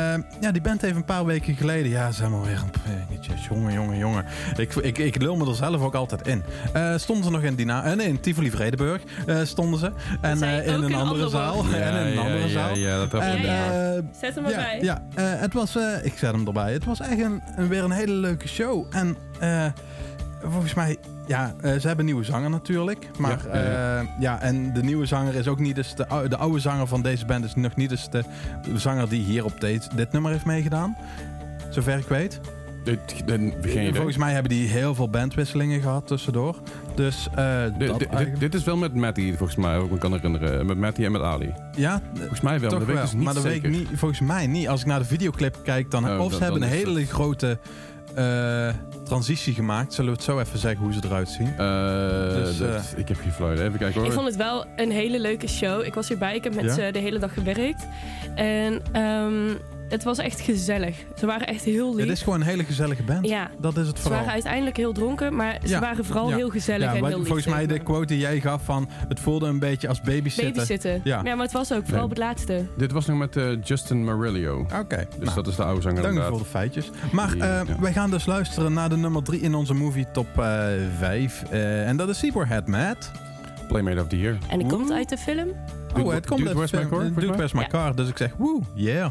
[0.41, 1.91] ja, die band heeft een paar weken geleden...
[1.91, 2.93] Ja, zeg maar weer een.
[3.51, 4.25] Jongen, jongen, jongen.
[4.57, 6.43] Ik, ik, ik lul me er zelf ook altijd in.
[6.73, 9.93] Eh, stonden ze nog in, Dina, eh, nee, in Tivoli Vredeburg eh, stonden ze.
[10.21, 11.65] En eh, in een andere andere zaal.
[11.75, 12.77] en in een andere zaal.
[12.77, 13.93] Ja, dat heb En, ik Ja, ja.
[13.95, 14.79] eh, zet hem erbij.
[14.83, 16.73] ja, ja eh, het was, eh, ik zet hem erbij.
[16.73, 18.87] Het was echt een, een- weer een hele leuke show.
[18.91, 19.67] En eh,
[20.43, 23.09] volgens mij, ja, eh, ze hebben nieuwe zanger natuurlijk.
[23.19, 26.37] Maar Ja, ja, ja, ja, en de nieuwe zanger is ook niet de, ou- de
[26.37, 28.25] oude zanger van deze band is nog niet dus de
[28.75, 30.97] zanger die hier op dit, dit nummer heeft meegedaan.
[31.71, 32.41] Zover ik weet.
[33.17, 33.95] Idee.
[33.95, 36.57] Volgens mij hebben die heel veel bandwisselingen gehad tussendoor.
[36.95, 39.91] Dus eh, Dit, dat dit, dit, eigenlijk- dit is wel met Matty, volgens mij, ook
[39.91, 40.67] me kan herinneren.
[40.67, 41.53] Met Matty en met Ali.
[41.77, 43.71] ja, Volgens mij wel, maar dat weet ik dus niet maar dat zeker.
[43.71, 44.69] weet ik niet, volgens mij niet.
[44.69, 47.59] Als ik naar de videoclip kijk, dan Oh, of ze hebben een hele grote
[48.15, 48.69] eh,
[49.05, 49.95] transitie gemaakt.
[49.95, 51.47] Zullen we het zo even zeggen hoe ze eruit zien?
[51.59, 53.53] Eh, Dus, dat- eh, ik heb geen flauw.
[53.53, 54.05] Even kijken hoor.
[54.07, 55.85] Ik vond het wel een hele leuke show.
[55.85, 56.75] Ik was hierbij, ik heb met Ja?
[56.75, 57.87] ze de hele dag gewerkt.
[58.35, 59.55] En ehm,
[59.95, 60.97] het was echt gezellig.
[61.17, 62.05] Ze waren echt heel lief.
[62.05, 63.27] Het is gewoon een hele gezellige band.
[63.27, 64.19] Ja, Dat is het ze vooral.
[64.19, 66.37] waren uiteindelijk heel dronken, maar ze Ja, waren vooral ja.
[66.37, 67.27] heel gezellig Ja, en heel lief.
[67.27, 68.89] volgens mij de quote die jij gaf van...
[69.09, 70.53] Het voelde een beetje als babysitten.
[70.53, 71.01] Babysitten.
[71.05, 71.21] Ja.
[71.25, 71.35] Ja.
[71.35, 72.03] maar het was ook vooral Nee.
[72.05, 72.67] op het laatste.
[72.77, 74.59] Dit was nog met eh, Justin Marillo.
[74.81, 75.07] Oké.
[75.19, 76.91] Dus nou, dat is de oude zanger Dank voor de feitjes.
[77.13, 77.65] Maar eh, ja.
[77.81, 80.27] wij gaan dus luisteren naar de nummer 3 in onze movie top
[80.99, 81.43] 5.
[81.51, 83.11] en dat is Zebrahead Matt.
[83.69, 84.39] Playmate of the Year.
[84.49, 85.49] En die komt uit de film.
[85.99, 87.27] Oh, het komt uit My film- Dude?
[87.27, 87.67] Where's My.
[87.67, 87.95] Car.
[87.97, 89.11] Dus ik zeg, woe, yeah.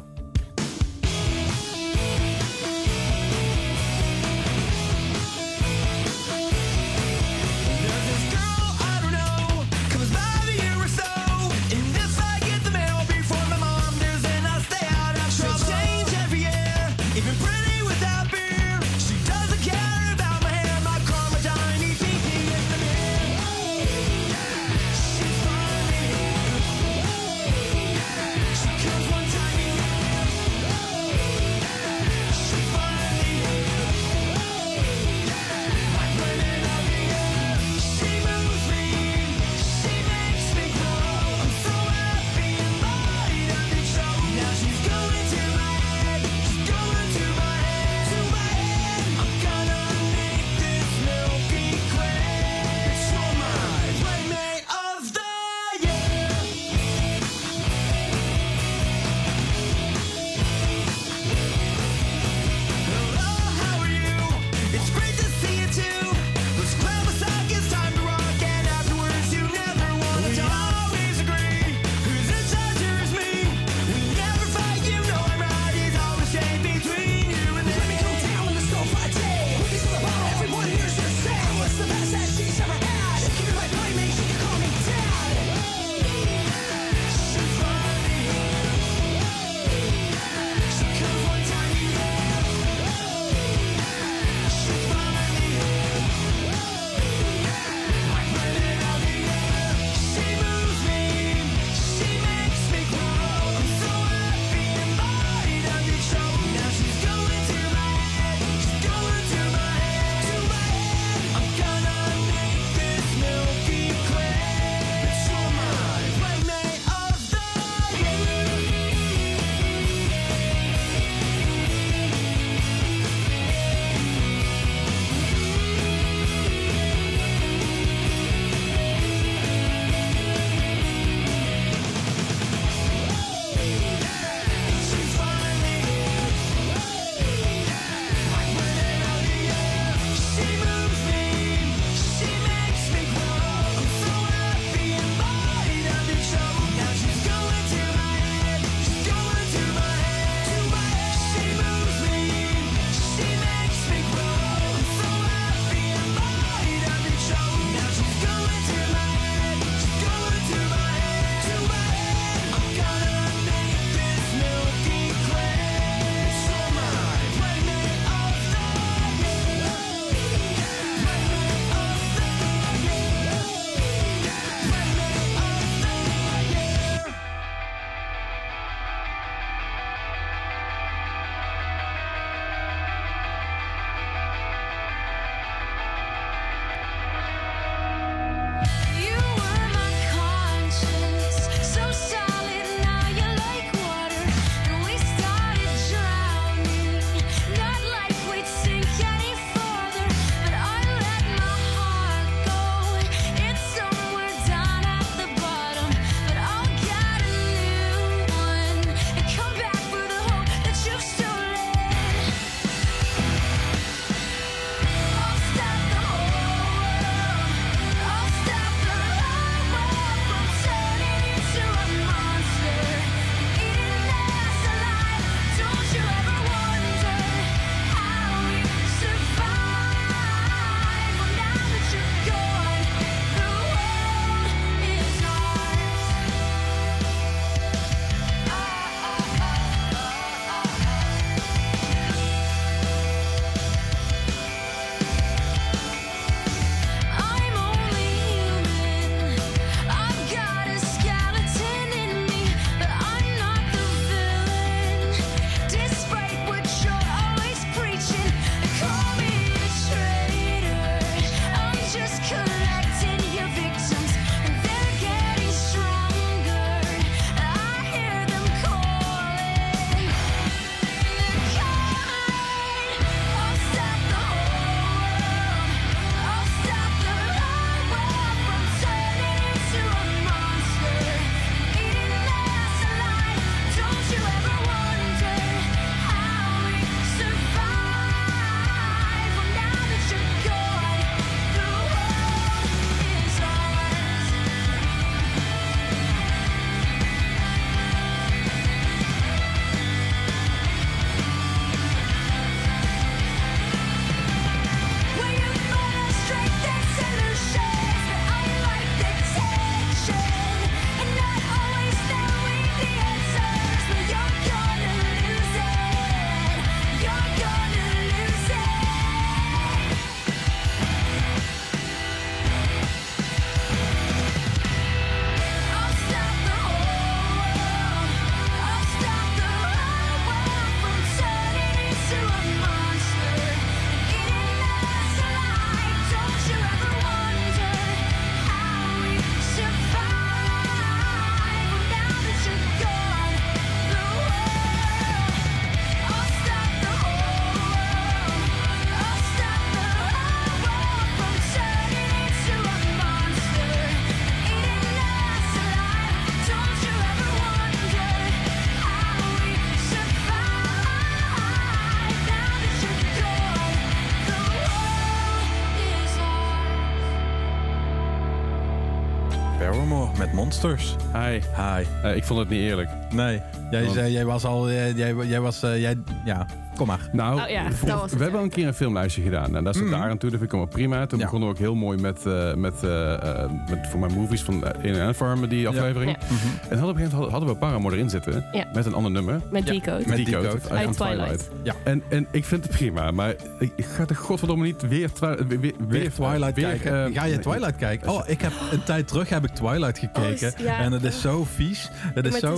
[370.64, 370.96] Monsters.
[371.14, 371.40] Hi.
[371.56, 371.84] Hi.
[372.04, 372.90] Eh, ik vond het niet eerlijk.
[373.12, 373.42] Nee,
[373.72, 374.68] jij, Want- zei, jij was al...
[374.70, 375.64] eh, Jij, jij was...
[375.64, 376.46] eh, jij, ja,
[376.76, 377.10] kom maar.
[377.12, 379.56] Nou, Oh ja, voor- dat was het, we hebben al een keer een filmlijstje gedaan.
[379.56, 379.92] En daar zit Mhm.
[379.92, 381.06] daar aan toe, dat vind ik allemaal prima.
[381.06, 381.24] Toen Ja.
[381.26, 383.14] begonnen we ook heel mooi met, eh, met, eh,
[383.44, 386.12] eh, met voor mijn movies van In and Farm, die aflevering.
[386.12, 386.18] Ja.
[386.26, 386.34] Mhm.
[386.36, 388.46] En hadden op een gegeven moment hadden we Paramore erin zitten.
[388.52, 388.66] Ja.
[388.74, 389.42] Met een ander nummer.
[389.52, 389.72] Met Ja.
[389.72, 390.04] Decode.
[390.08, 390.48] Met Decode, Decode.
[390.50, 391.50] uit- Uit aan Twilight.
[391.64, 391.74] Ja.
[391.84, 395.60] En, en ik vind het prima, maar ik ga er godverdomme niet weer, twi- weer,
[395.60, 397.06] weer, Weer Twilight weer, kijken.
[397.06, 397.40] eh, Ga je nee.
[397.40, 398.10] Twilight kijken?
[398.10, 400.24] Oh, ik heb een tijd terug heb ik Twilight gekeken.
[400.24, 400.78] Oh, is- ja.
[400.80, 401.90] En het is zo vies.
[402.14, 402.56] Het is zo...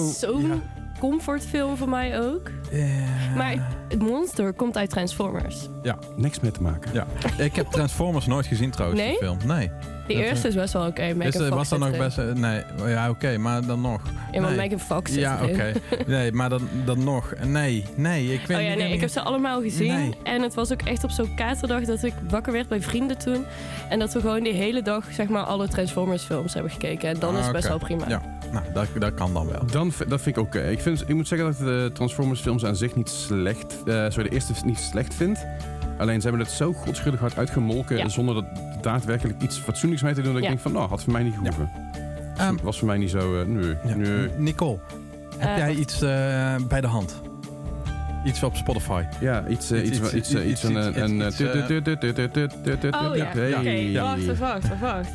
[1.05, 1.17] is ja.
[1.17, 2.49] comfortfilm voor mij ook.
[2.71, 2.85] Ja.
[3.37, 3.55] Maar
[3.89, 5.67] het monster komt uit Transformers.
[6.15, 6.91] Niks mee te maken.
[6.93, 7.07] Ja.
[7.37, 9.09] Ik heb Transformers nooit gezien trouwens, Nee?
[9.09, 9.37] die film.
[9.45, 9.71] Nee.
[10.07, 11.01] De eerste is best wel oké.
[11.13, 11.99] Megan Is, eh, was dat zit nog erin.
[11.99, 12.17] best...
[12.17, 14.01] eh, Nee, ja oké, maar dan nog.
[14.31, 14.59] Ja, maar nee.
[14.59, 15.71] Megan Fox zit Ja, oké.
[16.07, 17.33] Nee, maar dan, dan nog.
[17.45, 18.33] Nee, nee.
[18.33, 19.93] Ik weet Oh ja, niet- nee, ik heb ze allemaal gezien.
[19.93, 20.13] Nee.
[20.23, 23.45] En het was ook echt op zo'n katerdag dat ik wakker werd bij vrienden toen.
[23.89, 27.09] En dat we gewoon die hele dag, zeg maar, alle Transformers films hebben gekeken.
[27.09, 28.05] En dan Ah, is het best wel prima.
[28.07, 28.34] Ja.
[28.51, 29.65] Nou, dat, dat kan dan wel.
[29.71, 30.59] Dan, dat vind ik oké.
[30.61, 33.83] Ik, vind- ik moet zeggen dat ik de Transformers films aan zich niet slecht...
[33.85, 35.45] eh sorry, de eerste niet slecht vind.
[35.97, 37.97] Alleen ze hebben het zo godschuldig hard uitgemolken...
[37.97, 38.09] Ja.
[38.09, 38.45] zonder dat
[38.81, 40.33] daadwerkelijk iets fatsoenlijks mee te doen.
[40.33, 40.47] Dat Ja.
[40.49, 41.69] ik denk van, nou, had voor mij niet gehoeven.
[42.37, 43.39] Ehm, was voor mij niet zo...
[43.41, 43.95] eh nee, ja.
[43.95, 44.29] nee.
[44.37, 44.77] Nicole,
[45.37, 45.77] heb Eh, jij wat?
[45.77, 47.21] iets eh, bij de hand?
[48.25, 49.03] Iets op Spotify?
[49.19, 49.71] Ja, iets...
[49.71, 51.15] eh, Iets- iets, iets- iets, eh, iets- iets van iets- een...
[51.27, 51.47] iets, eh,
[53.09, 53.91] Oh ja, oké.
[54.01, 55.09] Wacht, wacht, wacht.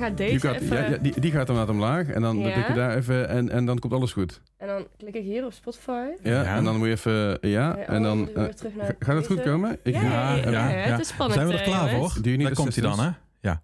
[0.00, 0.76] Eh, dan gaat deze even...
[0.76, 2.52] ja, ja, die, die gaat dan naar omlaag en dan Ja.
[2.52, 4.40] druk je daar even en, en dan komt alles goed.
[4.58, 6.06] En dan klik ik hier op Spotify.
[6.22, 6.56] Ja, Ja.
[6.56, 8.94] en dan moet je even, ja, Ja, en oh, dan, weer eh, terug naar ga-
[8.98, 9.48] gaat het goed deze.
[9.48, 9.78] komen?
[9.82, 10.76] Ik, Ja, ja, ja, ja, ja, ja.
[10.76, 11.38] het is spannend.
[11.40, 12.12] Zijn we er klaar voor?
[12.22, 13.10] Daar komt hij dan, hè?
[13.40, 13.62] Ja.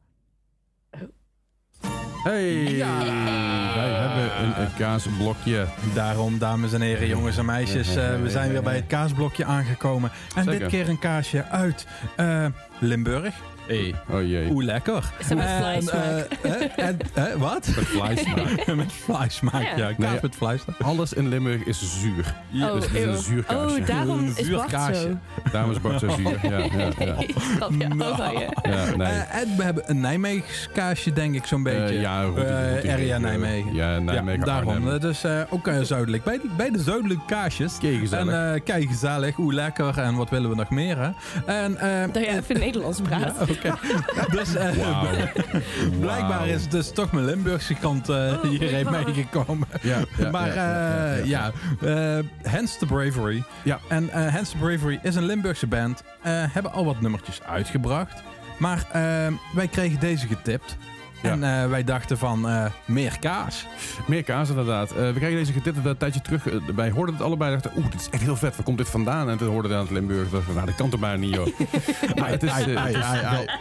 [2.24, 2.98] Hey, Ja.
[3.74, 5.66] wij hebben een, een kaasblokje.
[5.94, 10.10] Daarom, dames en heren, jongens en meisjes, eh, we zijn weer bij het kaasblokje aangekomen.
[10.36, 10.58] En Zeker.
[10.60, 12.46] dit keer een kaasje uit eh,
[12.80, 13.34] Limburg.
[13.66, 13.94] Hey.
[14.10, 14.50] Oh jee.
[14.50, 15.04] Oeh, lekker.
[15.18, 15.94] Is dat met vleesmaak?
[16.42, 17.66] eh, eh, eh, wat?
[17.66, 18.66] Met vleesmaak.
[18.76, 19.76] met vleesmaak, Ja.
[19.76, 19.92] ja.
[19.92, 20.60] Kaas met vlees.
[20.80, 22.34] Alles in Limburg is zuur.
[22.62, 23.80] Oh, dus het is een zuur kaasje.
[23.80, 25.00] Oh, daarom Een is zuur Bart kaasje.
[25.42, 25.50] zo.
[25.52, 26.38] Daarom is Bart zo zuur.
[26.42, 27.14] Ja, ja, ja.
[27.60, 27.70] Oh,
[28.32, 28.48] je.
[28.70, 29.06] ja nee.
[29.08, 31.94] Eh, en we hebben een Nijmeegs kaasje, denk ik, zo'n beetje.
[31.94, 32.22] Eh, ja,
[32.92, 33.18] area.
[33.18, 33.74] Nijmegen.
[33.74, 34.38] Ja, Nijmegen.
[34.40, 34.88] ja, daarom.
[34.88, 36.24] Eh, ook zuidelijk.
[36.24, 37.78] Bij, de- bij de zuidelijke kaasjes.
[37.78, 38.34] Kei gezellig.
[38.34, 39.34] En eh, kijk, gezellig.
[39.36, 39.98] Hoe lekker.
[39.98, 41.10] En wat willen we nog meer, hè?
[41.46, 41.72] En,
[42.12, 43.34] Dat je even Nederlands praat.
[44.36, 44.70] dus eh,
[46.00, 49.68] blijkbaar is het dus toch mijn Limburgse kant eh, Oh, hierheen meegekomen.
[49.82, 52.16] Ja, ja, maar ja, eh, ja, ja, ja.
[52.18, 53.42] eh, Hence the Bravery.
[53.62, 53.78] Ja.
[53.88, 56.02] En eh Hence the Bravery is een Limburgse band.
[56.22, 58.22] eh, hebben al wat nummertjes uitgebracht.
[58.58, 58.86] Maar
[59.54, 60.76] wij kregen deze getipt.
[61.22, 61.30] Ja.
[61.30, 63.66] En eh, wij dachten van eh, meer kaas.
[64.06, 64.90] Meer kaas inderdaad.
[64.90, 66.44] Eh, we kregen deze getipt een tijdje terug.
[66.74, 67.52] Wij hoorden het allebei.
[67.52, 68.56] dachten, oeh, dit is echt heel vet.
[68.56, 69.30] Waar komt dit vandaan?
[69.30, 70.30] En toen hoorden we aan het Limburg.
[70.30, 71.46] dachten we, nou, dat kan toch bijna niet, joh.
[72.18, 72.50] maar het is,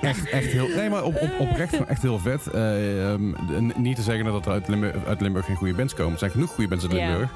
[0.02, 0.68] echt, echt heel...
[0.68, 2.48] Nee, maar op, op, oprecht echt heel vet.
[2.48, 3.34] Eh, ehm,
[3.76, 6.14] niet te zeggen dat er uit Limburg, uit Limburg geen goede bands komen.
[6.14, 7.08] Er zijn genoeg goede bands uit Ja.
[7.08, 7.30] Limburg.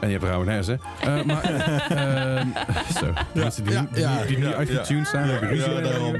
[0.00, 0.72] En je hebt hè.
[0.72, 1.42] Eh, maar,
[1.88, 2.46] ehm,
[2.98, 3.06] zo.
[3.34, 5.56] Mensen die, Ja, die, niet uitgetuned zijn.
[5.56, 6.16] Ja, daarom,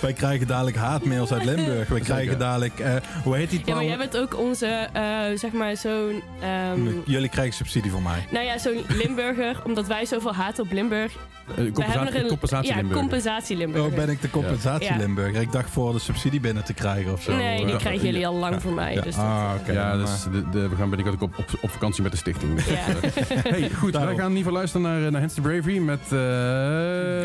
[0.00, 1.88] wij krijgen dadelijk haatmails uit Limburg.
[2.00, 2.79] Wij krijgen dadelijk,
[3.24, 5.02] hoe heet die Ja, maar jij bent ook onze, eh,
[5.34, 6.22] zeg maar, zo'n...
[6.40, 8.26] ehm, Jullie krijgen subsidie van mij.
[8.30, 11.12] nou ja, zo'n Limburger, omdat wij zoveel haten op Limburg.
[11.50, 12.98] Eh, we hebben compensatie, een compensatie ja, Limburg.
[13.00, 13.90] compensatie Limburger.
[13.90, 14.96] Oh, ben ik de compensatie Ja.
[14.96, 15.40] Limburger?
[15.40, 17.36] Ik dacht voor de subsidie binnen te krijgen of zo.
[17.36, 18.94] nee, die Eh, krijgen jullie al lang voor mij.
[18.94, 19.00] Ja.
[19.00, 19.72] Dus Ah, eh, oké.
[19.72, 22.54] ja, dus de, de- we gaan binnenkort ook op, op, op vakantie met de stichting.
[22.54, 22.74] Dus, Ja.
[22.74, 24.10] eh, hey, goed, Daarom.
[24.14, 26.00] wij gaan in ieder geval luisteren naar, eh, naar Hence the Bravery met...
[26.00, 26.08] eh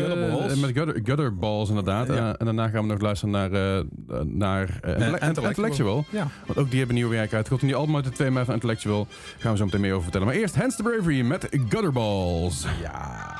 [0.06, 0.54] Gutterballs.
[0.60, 2.06] Met gutter, gutterballs, inderdaad.
[2.06, 2.14] Ja.
[2.14, 3.84] Eh, en daarna gaan we nog luisteren naar, eh,
[4.24, 4.96] naar eh,
[5.48, 6.04] Intellectual.
[6.10, 6.28] Ja.
[6.46, 7.64] Want ook die hebben nieuwe werk uitgekomen.
[7.64, 9.06] En die album uit de 2 mei van Intellectual
[9.38, 10.26] gaan we zo meteen meer over vertellen.
[10.26, 12.66] Maar eerst Hence the Bravery met Gutterballs.
[12.80, 13.34] Ja.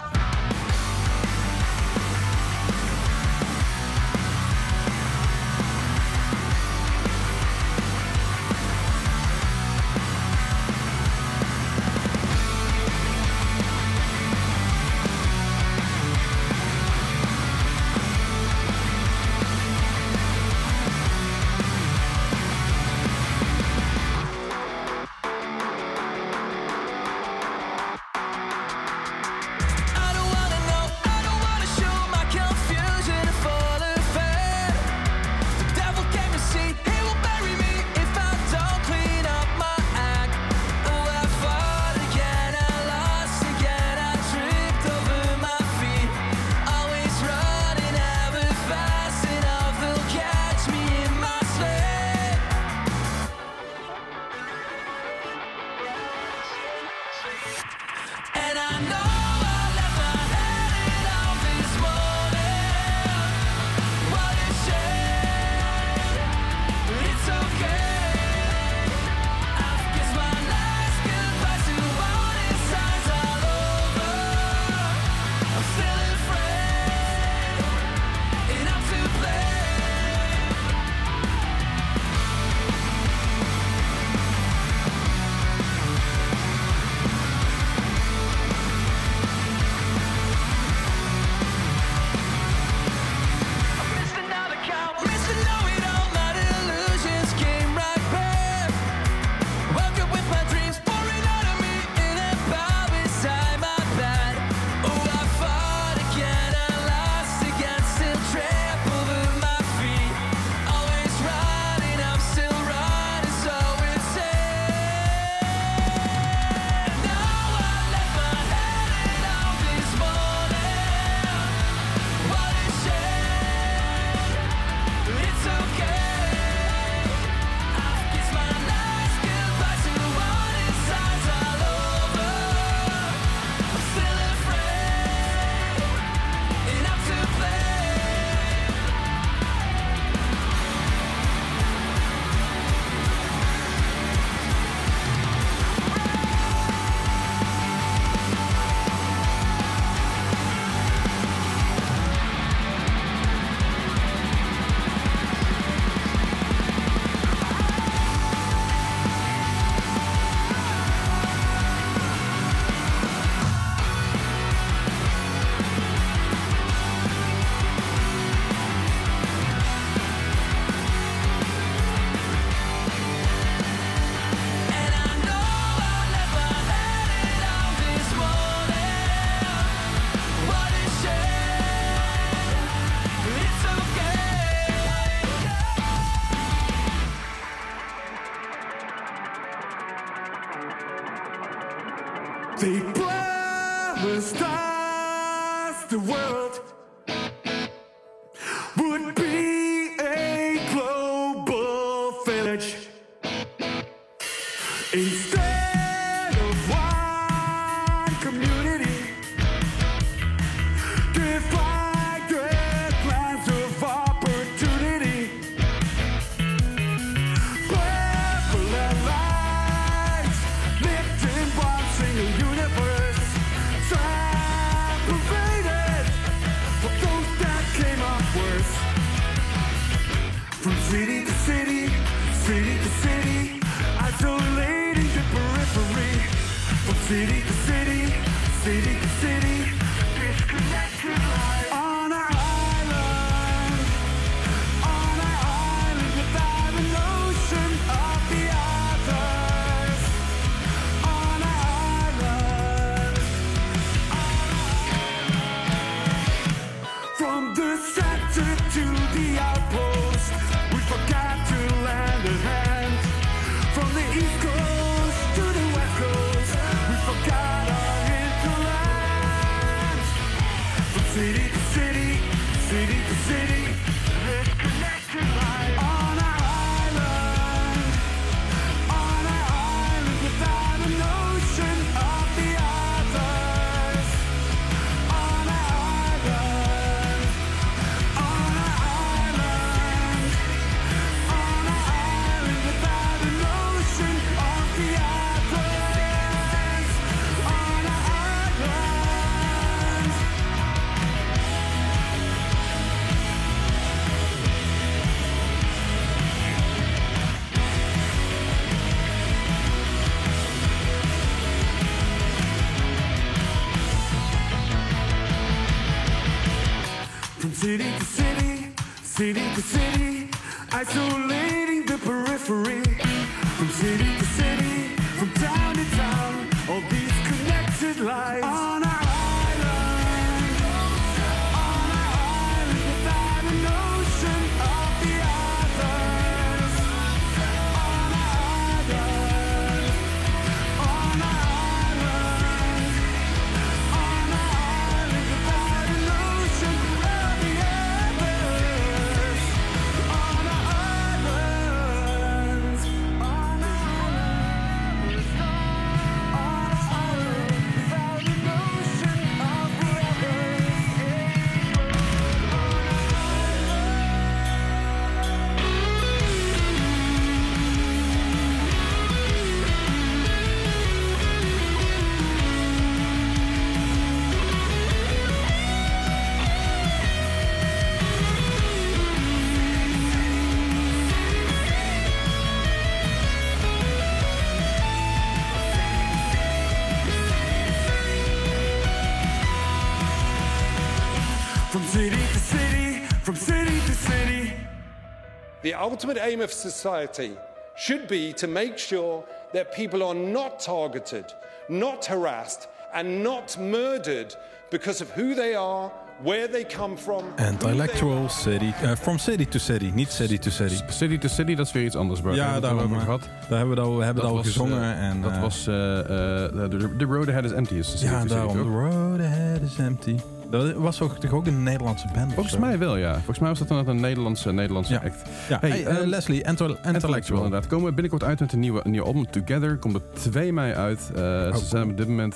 [395.81, 397.31] Ultimate aim of society
[397.75, 399.23] should be to make sure
[399.53, 401.25] that people are not targeted,
[401.69, 404.37] not harassed, and not murdered
[404.71, 405.91] because of who they are,
[406.23, 407.23] where they come from.
[407.25, 408.29] who they Intellectual are.
[408.29, 408.73] city.
[408.83, 410.81] eh, from city to city, niet city to city.
[410.89, 412.33] City to City, dat is weer iets anders, bro.
[412.35, 413.21] Ja, Daar hebben we het eh, gehad.
[413.49, 414.83] Daar hebben we het al, we hebben Dat het al was, gezongen.
[414.83, 415.99] eh, en, dat eh, was eh,
[416.45, 417.75] eh, Road Ahead is Empty.
[417.75, 418.53] Is de City Ja, daarom.
[418.57, 420.17] The road ahead is empty.
[420.51, 422.33] Dat was ook, toch ook een Nederlandse band?
[422.35, 423.15] Volgens mij wel, ja.
[423.15, 425.01] Volgens mij was dat dan een Nederlandse, Nederlandse Ja.
[425.05, 425.23] act.
[425.49, 427.45] Ja, Hey, hey, eh, ehm, Leslie, Intel- Intellectual, Intellectual.
[427.45, 427.69] inderdaad.
[427.69, 429.31] Komen we binnenkort uit met een nieuwe, een nieuwe album.
[429.31, 431.11] Together komt op 2 mei uit.
[431.15, 432.35] Eh, Oh, Ze zijn op dit moment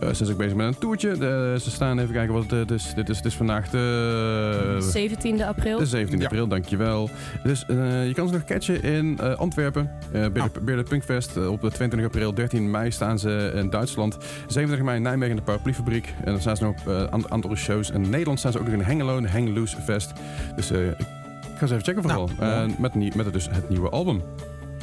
[0.00, 1.10] eh, ze zijn ook bezig met een toertje.
[1.10, 1.18] Eh,
[1.60, 2.94] ze staan even kijken wat het is.
[2.94, 5.06] Dit is, dit is vandaag de...
[5.40, 5.78] 17e april.
[5.78, 6.24] De 17 Ja.
[6.24, 7.10] april, dankjewel.
[7.44, 9.90] Dus eh, je kan ze nog catchen in eh, Antwerpen.
[10.12, 11.36] eh bij, de, bij de Punkfest.
[11.36, 14.16] Eh, op de 22 april, 13 mei staan ze in Duitsland.
[14.46, 16.14] 27 mei in Nijmegen in de Paraplufabriek.
[16.24, 17.90] En dan staan ze nog op een uh, aantal shows.
[17.90, 20.12] In Nederland staan ze ook nog in Hengelo, de Hang Loose Fest.
[20.56, 20.96] Dus eh, ik
[21.56, 22.30] ga ze even checken vooral.
[22.38, 22.70] Nou.
[22.70, 24.22] Eh, met, met dus het nieuwe album.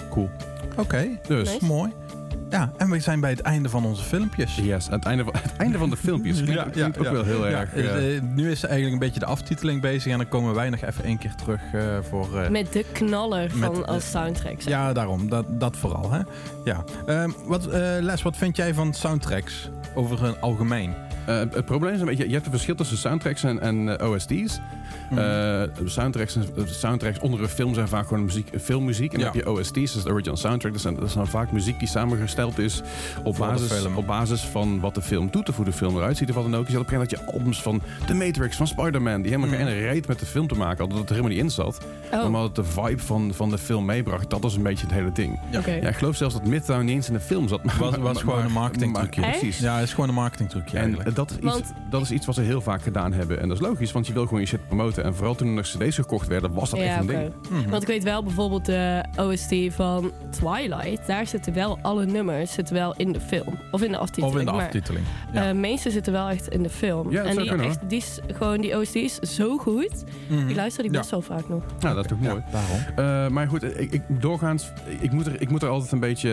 [0.10, 0.30] Cool.
[0.78, 1.66] Oké, Dus, Nice.
[1.66, 1.92] mooi.
[2.56, 4.56] Ja, en we zijn bij het einde van onze filmpjes.
[4.56, 6.36] yes, het einde van, het einde van de filmpjes.
[6.42, 7.12] Klinkt, Ja, klinkt ja, ook ja.
[7.14, 7.74] wel heel erg...
[7.74, 10.82] eh, eh, nu is eigenlijk een beetje de aftiteling bezig en dan komen wij nog
[10.82, 12.40] even één keer terug eh, voor...
[12.42, 14.62] eh, Met de knaller Met van als soundtrack.
[14.62, 14.74] zeg.
[14.74, 15.30] ja, daarom.
[15.30, 16.12] Dat, dat vooral.
[16.12, 16.20] Hè?
[16.64, 16.84] Ja.
[17.06, 20.94] Ehm, wat, eh, Les, wat vind jij van soundtracks over een algemeen?
[21.26, 24.60] Eh, het probleem is een beetje, je hebt een verschil tussen soundtracks en, en OST's.
[25.16, 29.14] Eh, soundtracks, en- soundtracks onder een film zijn vaak gewoon muziek, filmmuziek.
[29.14, 30.72] En dan heb je OST's, dat is de original soundtrack.
[30.72, 32.82] Dat, zijn, dat is dan vaak muziek die samengesteld is
[33.24, 36.18] op Voor basis, op basis van wat de film doet of hoe de film eruit
[36.18, 36.68] ziet of wat dan ook.
[36.68, 39.32] Je had op een gegeven moment dat je albums van The Matrix, van Spider-Man, die
[39.32, 39.66] helemaal Mhm.
[39.68, 41.78] geen reet met de film te maken hadden, dat het er helemaal niet in zat.
[42.14, 44.96] Oh, Maar wat de vibe van, van de film meebracht, dat was een beetje het
[44.96, 45.40] hele ding.
[45.52, 45.60] Ja.
[45.66, 47.64] ik geloof zelfs dat Midtown niet eens in de film zat.
[47.64, 49.22] Maar, Was- was maar- gewoon maar- een marketingtrucje.
[49.22, 49.40] maar- Echt?
[49.40, 49.60] Precies.
[49.60, 51.16] Ja, het is gewoon een marketingtrucje En eigenlijk.
[51.16, 53.42] dat is, iets, Want- dat is iets wat ze heel vaak gedaan hebben.
[53.42, 54.95] En dat is logisch, want je wil gewoon je shit promoten.
[55.04, 57.14] En vooral toen er nog cd's gekocht werden, was dat echt Ja, een oké.
[57.14, 57.34] ding.
[57.62, 57.70] Mhm.
[57.70, 61.08] Want ik weet wel bijvoorbeeld de OST van Twilight.
[61.08, 63.60] Daar zitten wel alle nummers zitten wel in de film.
[63.72, 64.34] Of in de aftiteling.
[64.34, 65.06] Of in de aftiteling.
[65.34, 65.54] eh, Ja.
[65.54, 67.12] meeste zitten wel echt in de film.
[67.12, 70.04] Ja, dat en die, kunnen, echt, die, is, gewoon, die OST is zo goed.
[70.28, 70.48] Mhm.
[70.48, 71.64] Ik luister die best wel vaak nog.
[71.80, 72.42] Nou, dat is toch mooi.
[72.52, 73.26] Ja, daarom.
[73.28, 76.30] Eh, maar goed, ik, ik, doorgaans, ik moet, er, ik moet er altijd een beetje...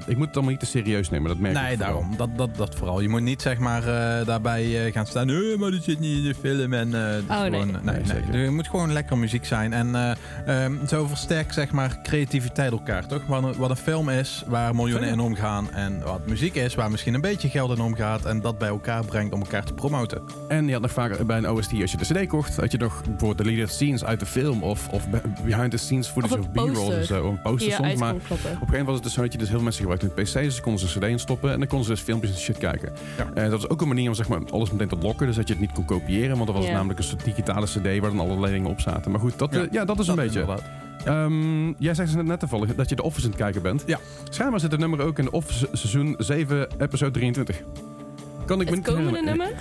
[0.00, 1.92] eh, ik moet het allemaal niet te serieus nemen, dat merk ik Nee, vooral.
[1.94, 2.16] daarom.
[2.16, 3.00] Dat, dat, dat vooral.
[3.00, 5.26] Je moet niet zeg maar eh, daarbij eh, gaan staan.
[5.26, 6.72] Nee, maar dat zit niet in de film.
[6.72, 7.55] En, eh, Oh, nee.
[7.60, 8.44] Gewoon, nee, Nee.
[8.44, 9.72] Er moet gewoon lekker muziek zijn.
[9.72, 13.22] En eh, ehm, zo versterkt zeg maar creativiteit elkaar, toch?
[13.26, 15.72] Wat een, wat een film is waar miljoenen in omgaan.
[15.72, 18.24] En wat muziek is waar misschien een beetje geld in omgaat.
[18.24, 20.22] En dat bij elkaar brengt om elkaar te promoten.
[20.48, 22.78] En je had nog vaak bij een OST, als je de cd kocht, had je
[22.78, 26.52] nog bijvoorbeeld deleted scenes uit de film of, of be- behind the scenes footage Of
[26.52, 26.98] poster.
[26.98, 27.28] of zo.
[27.28, 29.38] Een poster Ja, soms, maar op een gegeven moment was het dus zo dat je
[29.38, 31.58] dus heel veel mensen gebruikten met PC's, dus ze konden ze een cd instoppen en
[31.58, 32.92] dan konden ze dus filmpjes en shit kijken.
[33.16, 33.26] Ja.
[33.34, 35.46] En dat was ook een manier om zeg maar, alles meteen te lokken, dus dat
[35.48, 36.72] je het niet kon kopiëren, want er was Ja.
[36.72, 39.10] namelijk een soort digitale cd waar dan allerlei dingen op zaten.
[39.10, 40.44] Maar goed, dat, Ja, ja, ja, dat is een beetje.
[41.04, 43.82] Ehm, jij zei net toevallig dat je de Office aan het kijken bent.
[43.86, 43.98] Ja.
[44.30, 47.62] Schijnbaar zit het nummer ook in de Office seizoen 7, episode 23.
[48.44, 49.52] Kan ik me Het niet komende nummer?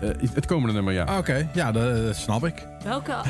[0.00, 1.04] Eh, het komende nummer, ja.
[1.04, 2.66] Ah, Oké, ja, dat, dat snap ik.
[2.84, 3.14] Welke?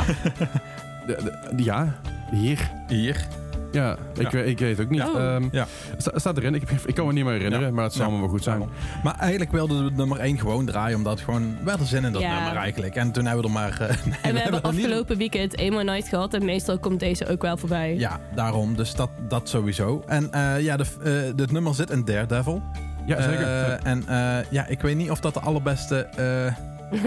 [1.06, 1.94] De- de- ja,
[2.30, 2.70] hier.
[2.88, 3.26] Hier.
[3.74, 4.30] Ja, ik, Ja.
[4.30, 5.02] weet- ik weet het ook niet.
[5.02, 5.20] Oh.
[5.34, 5.66] Ehm, Ja.
[5.96, 6.54] sta- staat erin.
[6.54, 7.72] Ik, ik kan me niet meer herinneren, Ja.
[7.72, 8.12] maar het zal Ja.
[8.12, 8.68] me wel goed zijn.
[9.02, 12.12] Maar eigenlijk wilden we nummer 1 gewoon draaien, omdat het gewoon we hadden zin in
[12.12, 12.34] dat Ja.
[12.34, 12.94] nummer eigenlijk.
[12.94, 13.80] En toen hebben we er maar.
[13.80, 16.34] eh, nee, En we hebben niet- afgelopen weekend eenmaal night gehad.
[16.34, 17.94] En meestal komt deze ook wel voorbij.
[17.96, 18.76] Ja, daarom.
[18.76, 20.02] Dus dat, dat sowieso.
[20.06, 22.62] En eh, ja, de, dit nummer zit in Daredevil.
[23.06, 23.42] Ja, zeker.
[23.46, 26.52] Eh, en eh, ja, ik weet niet of dat de allerbeste eh,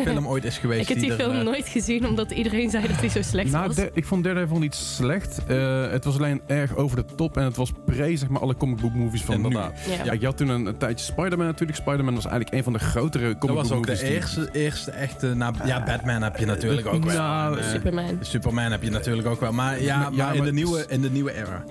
[0.03, 0.81] film ooit is geweest.
[0.81, 3.67] Ik heb die film eh, nooit gezien, omdat iedereen zei dat hij zo slecht nou,
[3.67, 3.77] was.
[3.93, 5.41] ik vond Daredevil niet slecht.
[5.47, 8.55] Eh, het was alleen erg over de top en het was pre zeg maar, alle
[8.57, 9.73] comic book movies van Inderdaad.
[9.87, 9.93] nu.
[9.93, 10.03] Ja.
[10.03, 11.77] Ja, je had toen een, een tijdje Spider-Man natuurlijk.
[11.77, 14.49] Spider-Man was eigenlijk een van de grotere comic Dat book was ook de movies eerste,
[14.51, 15.33] eerste echte...
[15.33, 17.15] Nou, ja, Batman heb je natuurlijk ook wel.
[17.15, 18.17] nou, En, eh, Superman.
[18.21, 19.51] Superman heb je natuurlijk ook wel.
[19.51, 21.63] Maar ja, Ja, maar in, maar- de nieuwe, in de nieuwe era.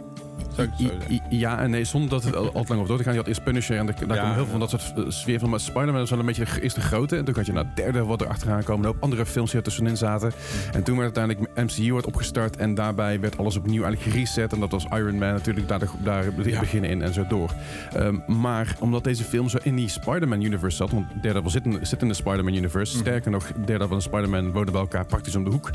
[0.56, 1.14] Zou ik het zo I- zeggen.
[1.14, 3.12] I- Ja en nee, zonder dat het al al te lang over door te gaan.
[3.12, 5.38] Je had eerst Punisher en daar, Ja, komen heel veel van dat soort eh, sfeer
[5.38, 5.50] van.
[5.50, 7.16] Maar Spider-Man was wel een beetje de, eerste grote.
[7.16, 8.84] En toen had je naar derde wat er achteraan komen.
[8.86, 10.32] Een hoop andere films die er tussenin zaten.
[10.72, 12.56] En toen werd uiteindelijk MCU wordt opgestart.
[12.56, 14.52] En daarbij werd alles opnieuw eigenlijk gereset.
[14.52, 16.60] En dat was Iron Man natuurlijk daar, de, daar het Ja.
[16.60, 17.50] begin in en zo door.
[17.92, 20.90] Ehm, maar omdat deze film zo in die Spider-Man universe zat.
[20.90, 22.92] Want Daredevil zit in, zit in de Spider-Man universe.
[22.96, 23.04] Mhm.
[23.04, 25.70] Sterker nog, Daredevil en Spider-Man wonen bij elkaar praktisch om de hoek.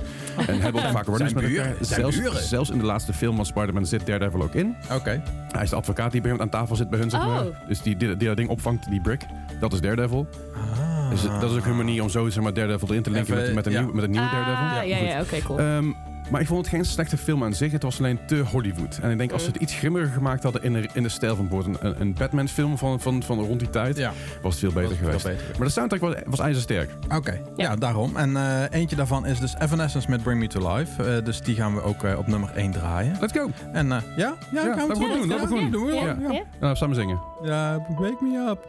[0.47, 1.73] En hebben ook vaak runners met elkaar.
[1.79, 4.70] Zelfs, zelfs in de laatste film van Spider-Man zit Daredevil ook in.
[4.91, 5.21] Oké.
[5.51, 7.27] Hij is de advocaat die bij hem aan tafel zit bij hun, zeg Oh.
[7.27, 7.43] maar.
[7.67, 9.25] Dus die, die, die dat ding opvangt, die brick.
[9.59, 10.27] Dat is Daredevil.
[10.55, 11.09] Ah.
[11.09, 13.45] Dus dat is ook hun manier om zo zeg maar, Daredevil erin te linken Even,
[13.45, 13.81] met, met, een, ja.
[13.81, 14.79] nieuw, met een nieuwe Daredevil.
[14.79, 15.07] Ah, ja, Goed.
[15.07, 15.59] ja, oké, cool.
[15.59, 15.91] Ehm,
[16.31, 17.71] maar ik vond het geen slechte film aan zich.
[17.71, 18.99] Het was alleen te Hollywood.
[19.01, 21.35] En ik denk als ze het iets grimmiger gemaakt hadden in de, in de stijl
[21.35, 24.11] van bijvoorbeeld een, een Batman-film van, van, van rond die tijd, Ja,
[24.41, 25.23] was het veel beter was veel geweest.
[25.39, 25.57] beter.
[25.57, 26.89] Maar de soundtrack was, was ijzersterk.
[27.15, 27.39] Oké, ja.
[27.55, 27.75] Ja.
[27.75, 28.15] daarom.
[28.17, 31.03] En eh, eentje daarvan is dus Evanescence met Bring Me To Life.
[31.03, 33.17] Eh, dus die gaan we ook eh, op nummer 1 draaien.
[33.19, 33.49] Let's go.
[33.71, 34.33] En eh, ja?
[34.51, 35.71] Ja, Ja, gaan we doen, dat moet doen.
[35.71, 35.99] doen we Ja.
[36.13, 36.21] gewoon.
[36.21, 36.31] Ja.
[36.37, 36.43] Ja?
[36.59, 37.19] Nou, samen zingen.
[37.43, 38.67] ja, wake me up.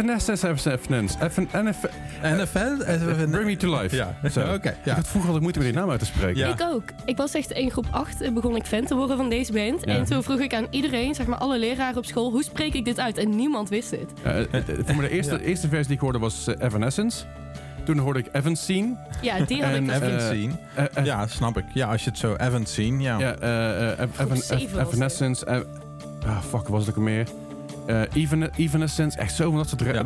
[0.00, 1.86] Evanescence, Evanescence, Evan- NF-
[2.22, 2.82] NFL?
[2.82, 3.96] eh, Bring Me To Life.
[3.96, 4.40] Ja, Zo.
[4.40, 4.76] oké.
[4.84, 6.48] Ik had vroeger altijd moeite met die naam uit te spreken.
[6.48, 6.82] Ik ook.
[7.04, 9.84] Ik was echt in groep 8 begon ik fan te worden van deze band.
[9.84, 12.84] En toen vroeg ik aan iedereen, zeg maar alle leraren op school, hoe spreek ik
[12.84, 13.18] dit uit?
[13.18, 14.12] En niemand wist het.
[14.22, 14.46] Eh, eh,
[14.84, 17.24] voor de eerste, eerste versie die ik hoorde was eh, Evanescence.
[17.84, 18.96] Toen hoorde ik Evanscene.
[19.22, 20.56] Ja, die had En ik zien.
[20.74, 21.64] Eh, eh, Ja, snap ik.
[21.74, 23.18] Ja, als je het zo Evan zien, ja.
[23.18, 25.44] Ja, eh, eh, was Evanescence.
[25.46, 25.60] eh,
[26.26, 27.26] ah, fuck, was het ook al meer?
[27.86, 29.80] Eh Even, Evanescence, echt zo van dat soort...
[29.84, 30.04] Ja.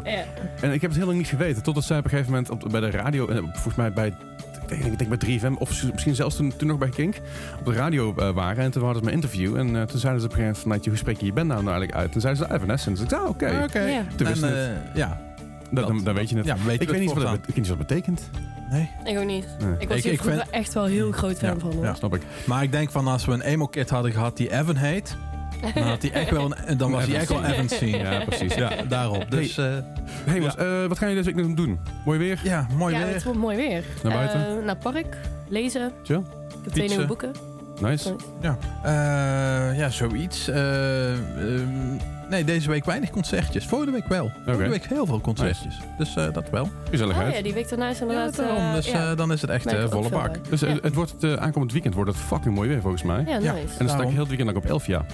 [0.60, 1.62] En ik heb het heel lang niet geweten.
[1.62, 3.28] Totdat zij op een gegeven moment op, bij de radio...
[3.28, 4.14] eh, volgens mij bij...
[4.62, 7.16] Ik denk, ik denk bij 3FM, of misschien zelfs toen, toen nog bij Kink,
[7.58, 8.64] op de radio eh, waren.
[8.64, 9.56] En toen hadden ze mijn interview.
[9.56, 11.48] En toen zeiden ze op een gegeven moment van, "Naatje, hoe spreek je je band
[11.48, 12.12] nou eigenlijk uit?
[12.12, 13.02] Toen zeiden ze Evanescence.
[13.02, 13.60] Ik zei, ah, oké.
[13.64, 13.80] Oké.
[13.80, 14.02] Ja.
[14.16, 15.20] Toen wist En, je ja.
[15.70, 16.46] Dan, dan, dan weet je het.
[16.46, 18.30] Ja, weet ik, weet niet wat het, ik weet niet wat het betekent.
[18.70, 18.90] Nee.
[19.04, 19.46] Ik ook niet.
[19.60, 19.74] Nee.
[19.78, 21.72] Ik was Ik- hier ik vroeger vind- echt wel heel groot fan Ja, van.
[21.72, 21.84] hoor.
[21.84, 21.94] ja.
[21.94, 22.22] Snap ik.
[22.44, 25.16] Maar ik denk van als we een emo-kid hadden gehad die Evan heet,
[25.74, 27.98] dan, had hij echt wel een, dan was hij echt wel Evan zien.
[27.98, 28.54] Ja, precies.
[28.54, 29.30] Ja, daarop.
[29.30, 29.64] Dus eh,
[30.24, 31.78] Hey, jongens, eh, wat gaan jullie deze week nog doen?
[32.04, 32.40] Mooi weer?
[32.42, 33.14] ja, mooi Ja, weer.
[33.14, 33.84] het wordt mooi weer.
[34.02, 34.58] Naar buiten?
[34.58, 35.16] Eh, naar park,
[35.48, 35.92] lezen.
[36.04, 36.16] Chill.
[36.18, 37.32] Ik heb twee nieuwe boeken.
[37.80, 38.14] Nice.
[38.40, 40.48] Ja, Eh, ja zoiets.
[40.48, 41.96] Eh, ehm,
[42.30, 43.66] nee, deze week weinig concertjes.
[43.66, 44.30] Vorige week wel.
[44.46, 45.78] Vorige week heel veel concertjes.
[45.98, 46.68] Dus eh, dat wel.
[46.90, 47.28] Gezelligheid.
[47.30, 48.36] Oh ja, die week daarna is Ja, inderdaad...
[48.36, 48.56] daarom.
[48.56, 49.10] eh, Dus ja.
[49.10, 50.48] eh, dan is het echt volle bak.
[50.50, 50.66] Dus Ja.
[50.82, 53.24] het wordt het, aankomend weekend wordt het fucking mooi weer volgens mij.
[53.26, 53.38] ja, ja.
[53.38, 53.48] nice.
[53.52, 54.10] En dan sta ik Daarom.
[54.10, 55.04] heel het weekend ook op Elfia.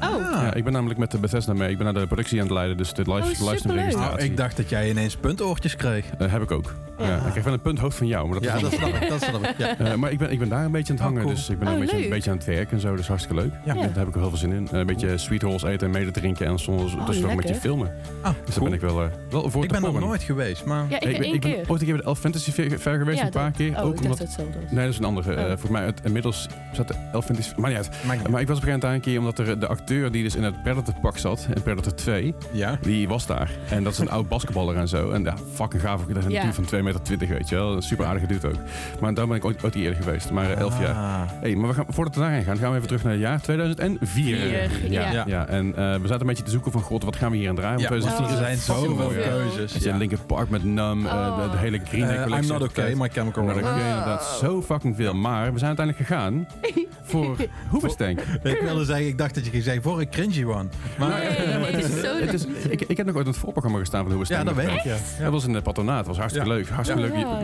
[0.00, 0.42] Oh, Ah.
[0.42, 1.70] Ja, ik ben namelijk met de Bethesda mee.
[1.70, 3.88] Ik ben naar de productie aan het leiden, dus de live, Oh, livestream.
[4.00, 6.04] Nou, ik dacht dat jij ineens puntoortjes kreeg.
[6.18, 6.74] Eh, heb ik ook.
[6.98, 7.06] Ja.
[7.06, 7.14] Ja.
[7.16, 9.08] ik krijg wel een punthoofd van jou, maar dat Ja, is dat allemaal- snap ik.
[9.08, 9.54] Dat snap ik.
[9.58, 9.76] Ja.
[9.86, 11.34] Eh, maar ik ben, ik ben daar een beetje aan het Oh, hangen, cool.
[11.34, 12.90] dus ik ben Oh, een, beetje, een beetje aan het werken en zo.
[12.90, 13.52] Dat is hartstikke leuk.
[13.64, 13.74] Ja.
[13.74, 14.68] Daar heb ik wel heel veel zin in.
[14.72, 17.36] Eh, een beetje sweet rolls eten en mede drinken en soms Oh, dus nog een
[17.36, 17.92] beetje filmen.
[18.22, 20.64] Ah, Dus daar ben ik wel, eh, wel voor Ik te ben nog nooit geweest,
[20.64, 20.84] maar...
[20.88, 21.56] ja, ik ik ben keer.
[21.56, 23.70] ooit een keer bij de Elf Fantasy Fair geweest, Ja, een paar dat- keer.
[23.76, 24.18] Oh, ook ik omdat...
[24.18, 24.58] dacht hetzelfde.
[24.70, 25.36] Nee, dat is een andere.
[25.36, 25.46] Oh.
[25.46, 27.50] volgens mij, het, inmiddels zat de Elf Fantasy...
[27.56, 27.90] Maar niet uit.
[28.06, 30.22] Maar, ik was op een gegeven moment daar een keer, omdat er de acteur die
[30.22, 32.78] dus in het Predator-pak zat, in Predator 2, ja.
[32.82, 33.50] die was daar.
[33.70, 35.10] En dat is een oud basketballer en zo.
[35.10, 36.04] En ja, fucking gaaf.
[36.04, 37.82] Dat is een van 2,20 meter, weet je wel.
[37.82, 38.54] Super aardige dude ook.
[39.00, 40.30] Maar daar ben ik ooit, ooit niet eerder geweest.
[40.30, 40.94] Maar eh, elf jaar.
[40.94, 41.22] Ah.
[41.40, 43.40] Hey, maar we gaan, voordat we daarheen gaan, gaan we even terug naar het jaar
[43.40, 44.00] 2004.
[44.36, 45.10] Vier, ja.
[45.10, 45.24] ja.
[45.26, 45.46] ja.
[45.46, 47.54] En eh, we zaten een beetje te zoeken van, god, wat gaan we hier aan
[47.54, 47.80] draaien?
[47.80, 49.72] Ja, Want want 2004 er is zijn zoveel keuzes.
[49.72, 49.96] Zit Ja.
[49.96, 52.52] Linkin Park met Numb, eh, de, de hele Green Day Eh, I'm collectie.
[52.52, 53.70] not okay, my chemical I'm romance.
[53.70, 54.36] okay, inderdaad.
[54.40, 55.14] Zo fucking veel.
[55.14, 56.46] Maar we zijn uiteindelijk gegaan
[57.10, 57.36] voor
[57.70, 58.20] Hooverstank.
[58.42, 60.66] Ik wilde zeggen, ik dacht dat je ging zeggen voor een cringy one.
[60.98, 63.40] Maar Nee, maar het is zo het is, ik, ik heb nog ooit in het
[63.40, 64.48] voorprogramma gestaan van Hooverstank.
[64.48, 64.82] ja, dat weet ik.
[64.82, 64.96] Ja.
[65.22, 65.96] Dat was in het patronaat.
[65.96, 66.68] Dat was hartstikke leuk.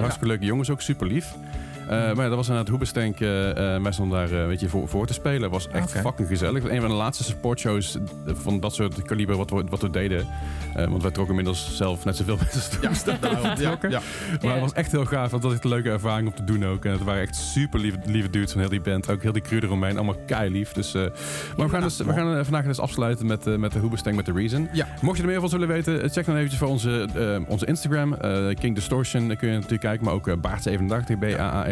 [0.01, 1.35] Hartstikke, leuke jongens, ook super lief.
[1.83, 3.21] Eh, maar ja, dat was inderdaad Hoebestank.
[3.21, 5.51] eh eh wij stonden daar weet je, voor, voor te spelen.
[5.51, 6.65] Was echt fucking gezellig.
[6.65, 10.27] Een van de laatste supportshows van dat soort kaliber wat we, wat we deden.
[10.75, 13.21] Want wij trokken inmiddels zelf net zoveel mensen Hoebestank
[13.57, 13.91] trokken.
[13.91, 14.01] Ja.
[14.43, 15.31] Maar het was echt heel gaaf.
[15.31, 16.85] Want dat was echt een leuke ervaring om te doen ook.
[16.85, 19.11] En het waren echt super lieve, lieve dudes van heel die band.
[19.11, 19.97] Ook heel die crew eromheen.
[19.97, 20.73] Allemaal kei lief.
[20.73, 21.11] Dus, maar
[21.57, 24.69] we gaan, dus, we gaan vandaag dus afsluiten met, met de Hoebestank met de Reason.
[24.73, 24.87] Ja.
[25.01, 27.09] Mocht je er meer van willen weten, check dan eventjes voor onze,
[27.49, 28.17] onze Instagram.
[28.55, 30.05] King Distortion, daar kun je natuurlijk kijken.
[30.05, 30.35] Maar ook eh,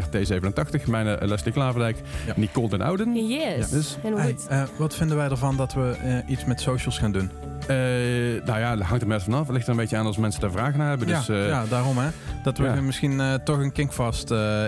[0.07, 0.85] Baart87, B-A-A-R-T87.
[0.89, 1.97] Mijn eh, Leslie Klaverdijk,
[2.27, 2.33] Ja.
[2.37, 3.27] Nicole den Ouden.
[3.29, 7.13] Yes, Dus, Hey, eh, wat vinden wij ervan dat we eh, iets met socials gaan
[7.13, 7.31] doen?
[7.61, 7.67] Eh,
[8.47, 9.41] nou ja, dat hangt er net vanaf.
[9.47, 11.07] Het ligt er een beetje aan als mensen daar vragen naar hebben.
[11.07, 12.09] Dus, ja, eh, ja, daarom hè.
[12.43, 12.81] Dat we ja.
[12.81, 14.65] misschien eh, toch een Kinkfast eh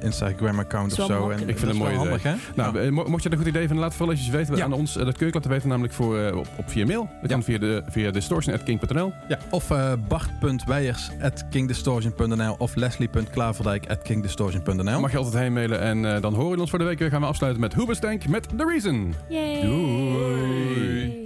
[0.00, 1.18] Instagram-account of zo.
[1.18, 1.50] makkelijk.
[1.50, 2.34] Ik vind het mooi handig, hè?
[2.54, 4.64] Nou, mo- mocht je een goed idee vinden, laat het vooral eventjes weten Ja.
[4.64, 4.92] aan ons.
[4.92, 7.08] Dat kun je laten weten namelijk voor, op, op via mail.
[7.20, 9.12] Dat kan via, de, via distortion.king.nl.
[9.28, 14.35] Ja, of uh, bart.weijers.kingdistortion.nl of leslie.klaverdijk.kingdistortion.nl
[15.00, 15.80] Mag je altijd heen mailen.
[15.80, 17.10] En eh, dan horen we ons voor de week weer.
[17.10, 19.14] Gaan we afsluiten met Hoobastank met The Reason.
[19.28, 19.60] Yay.
[19.60, 21.25] Doei.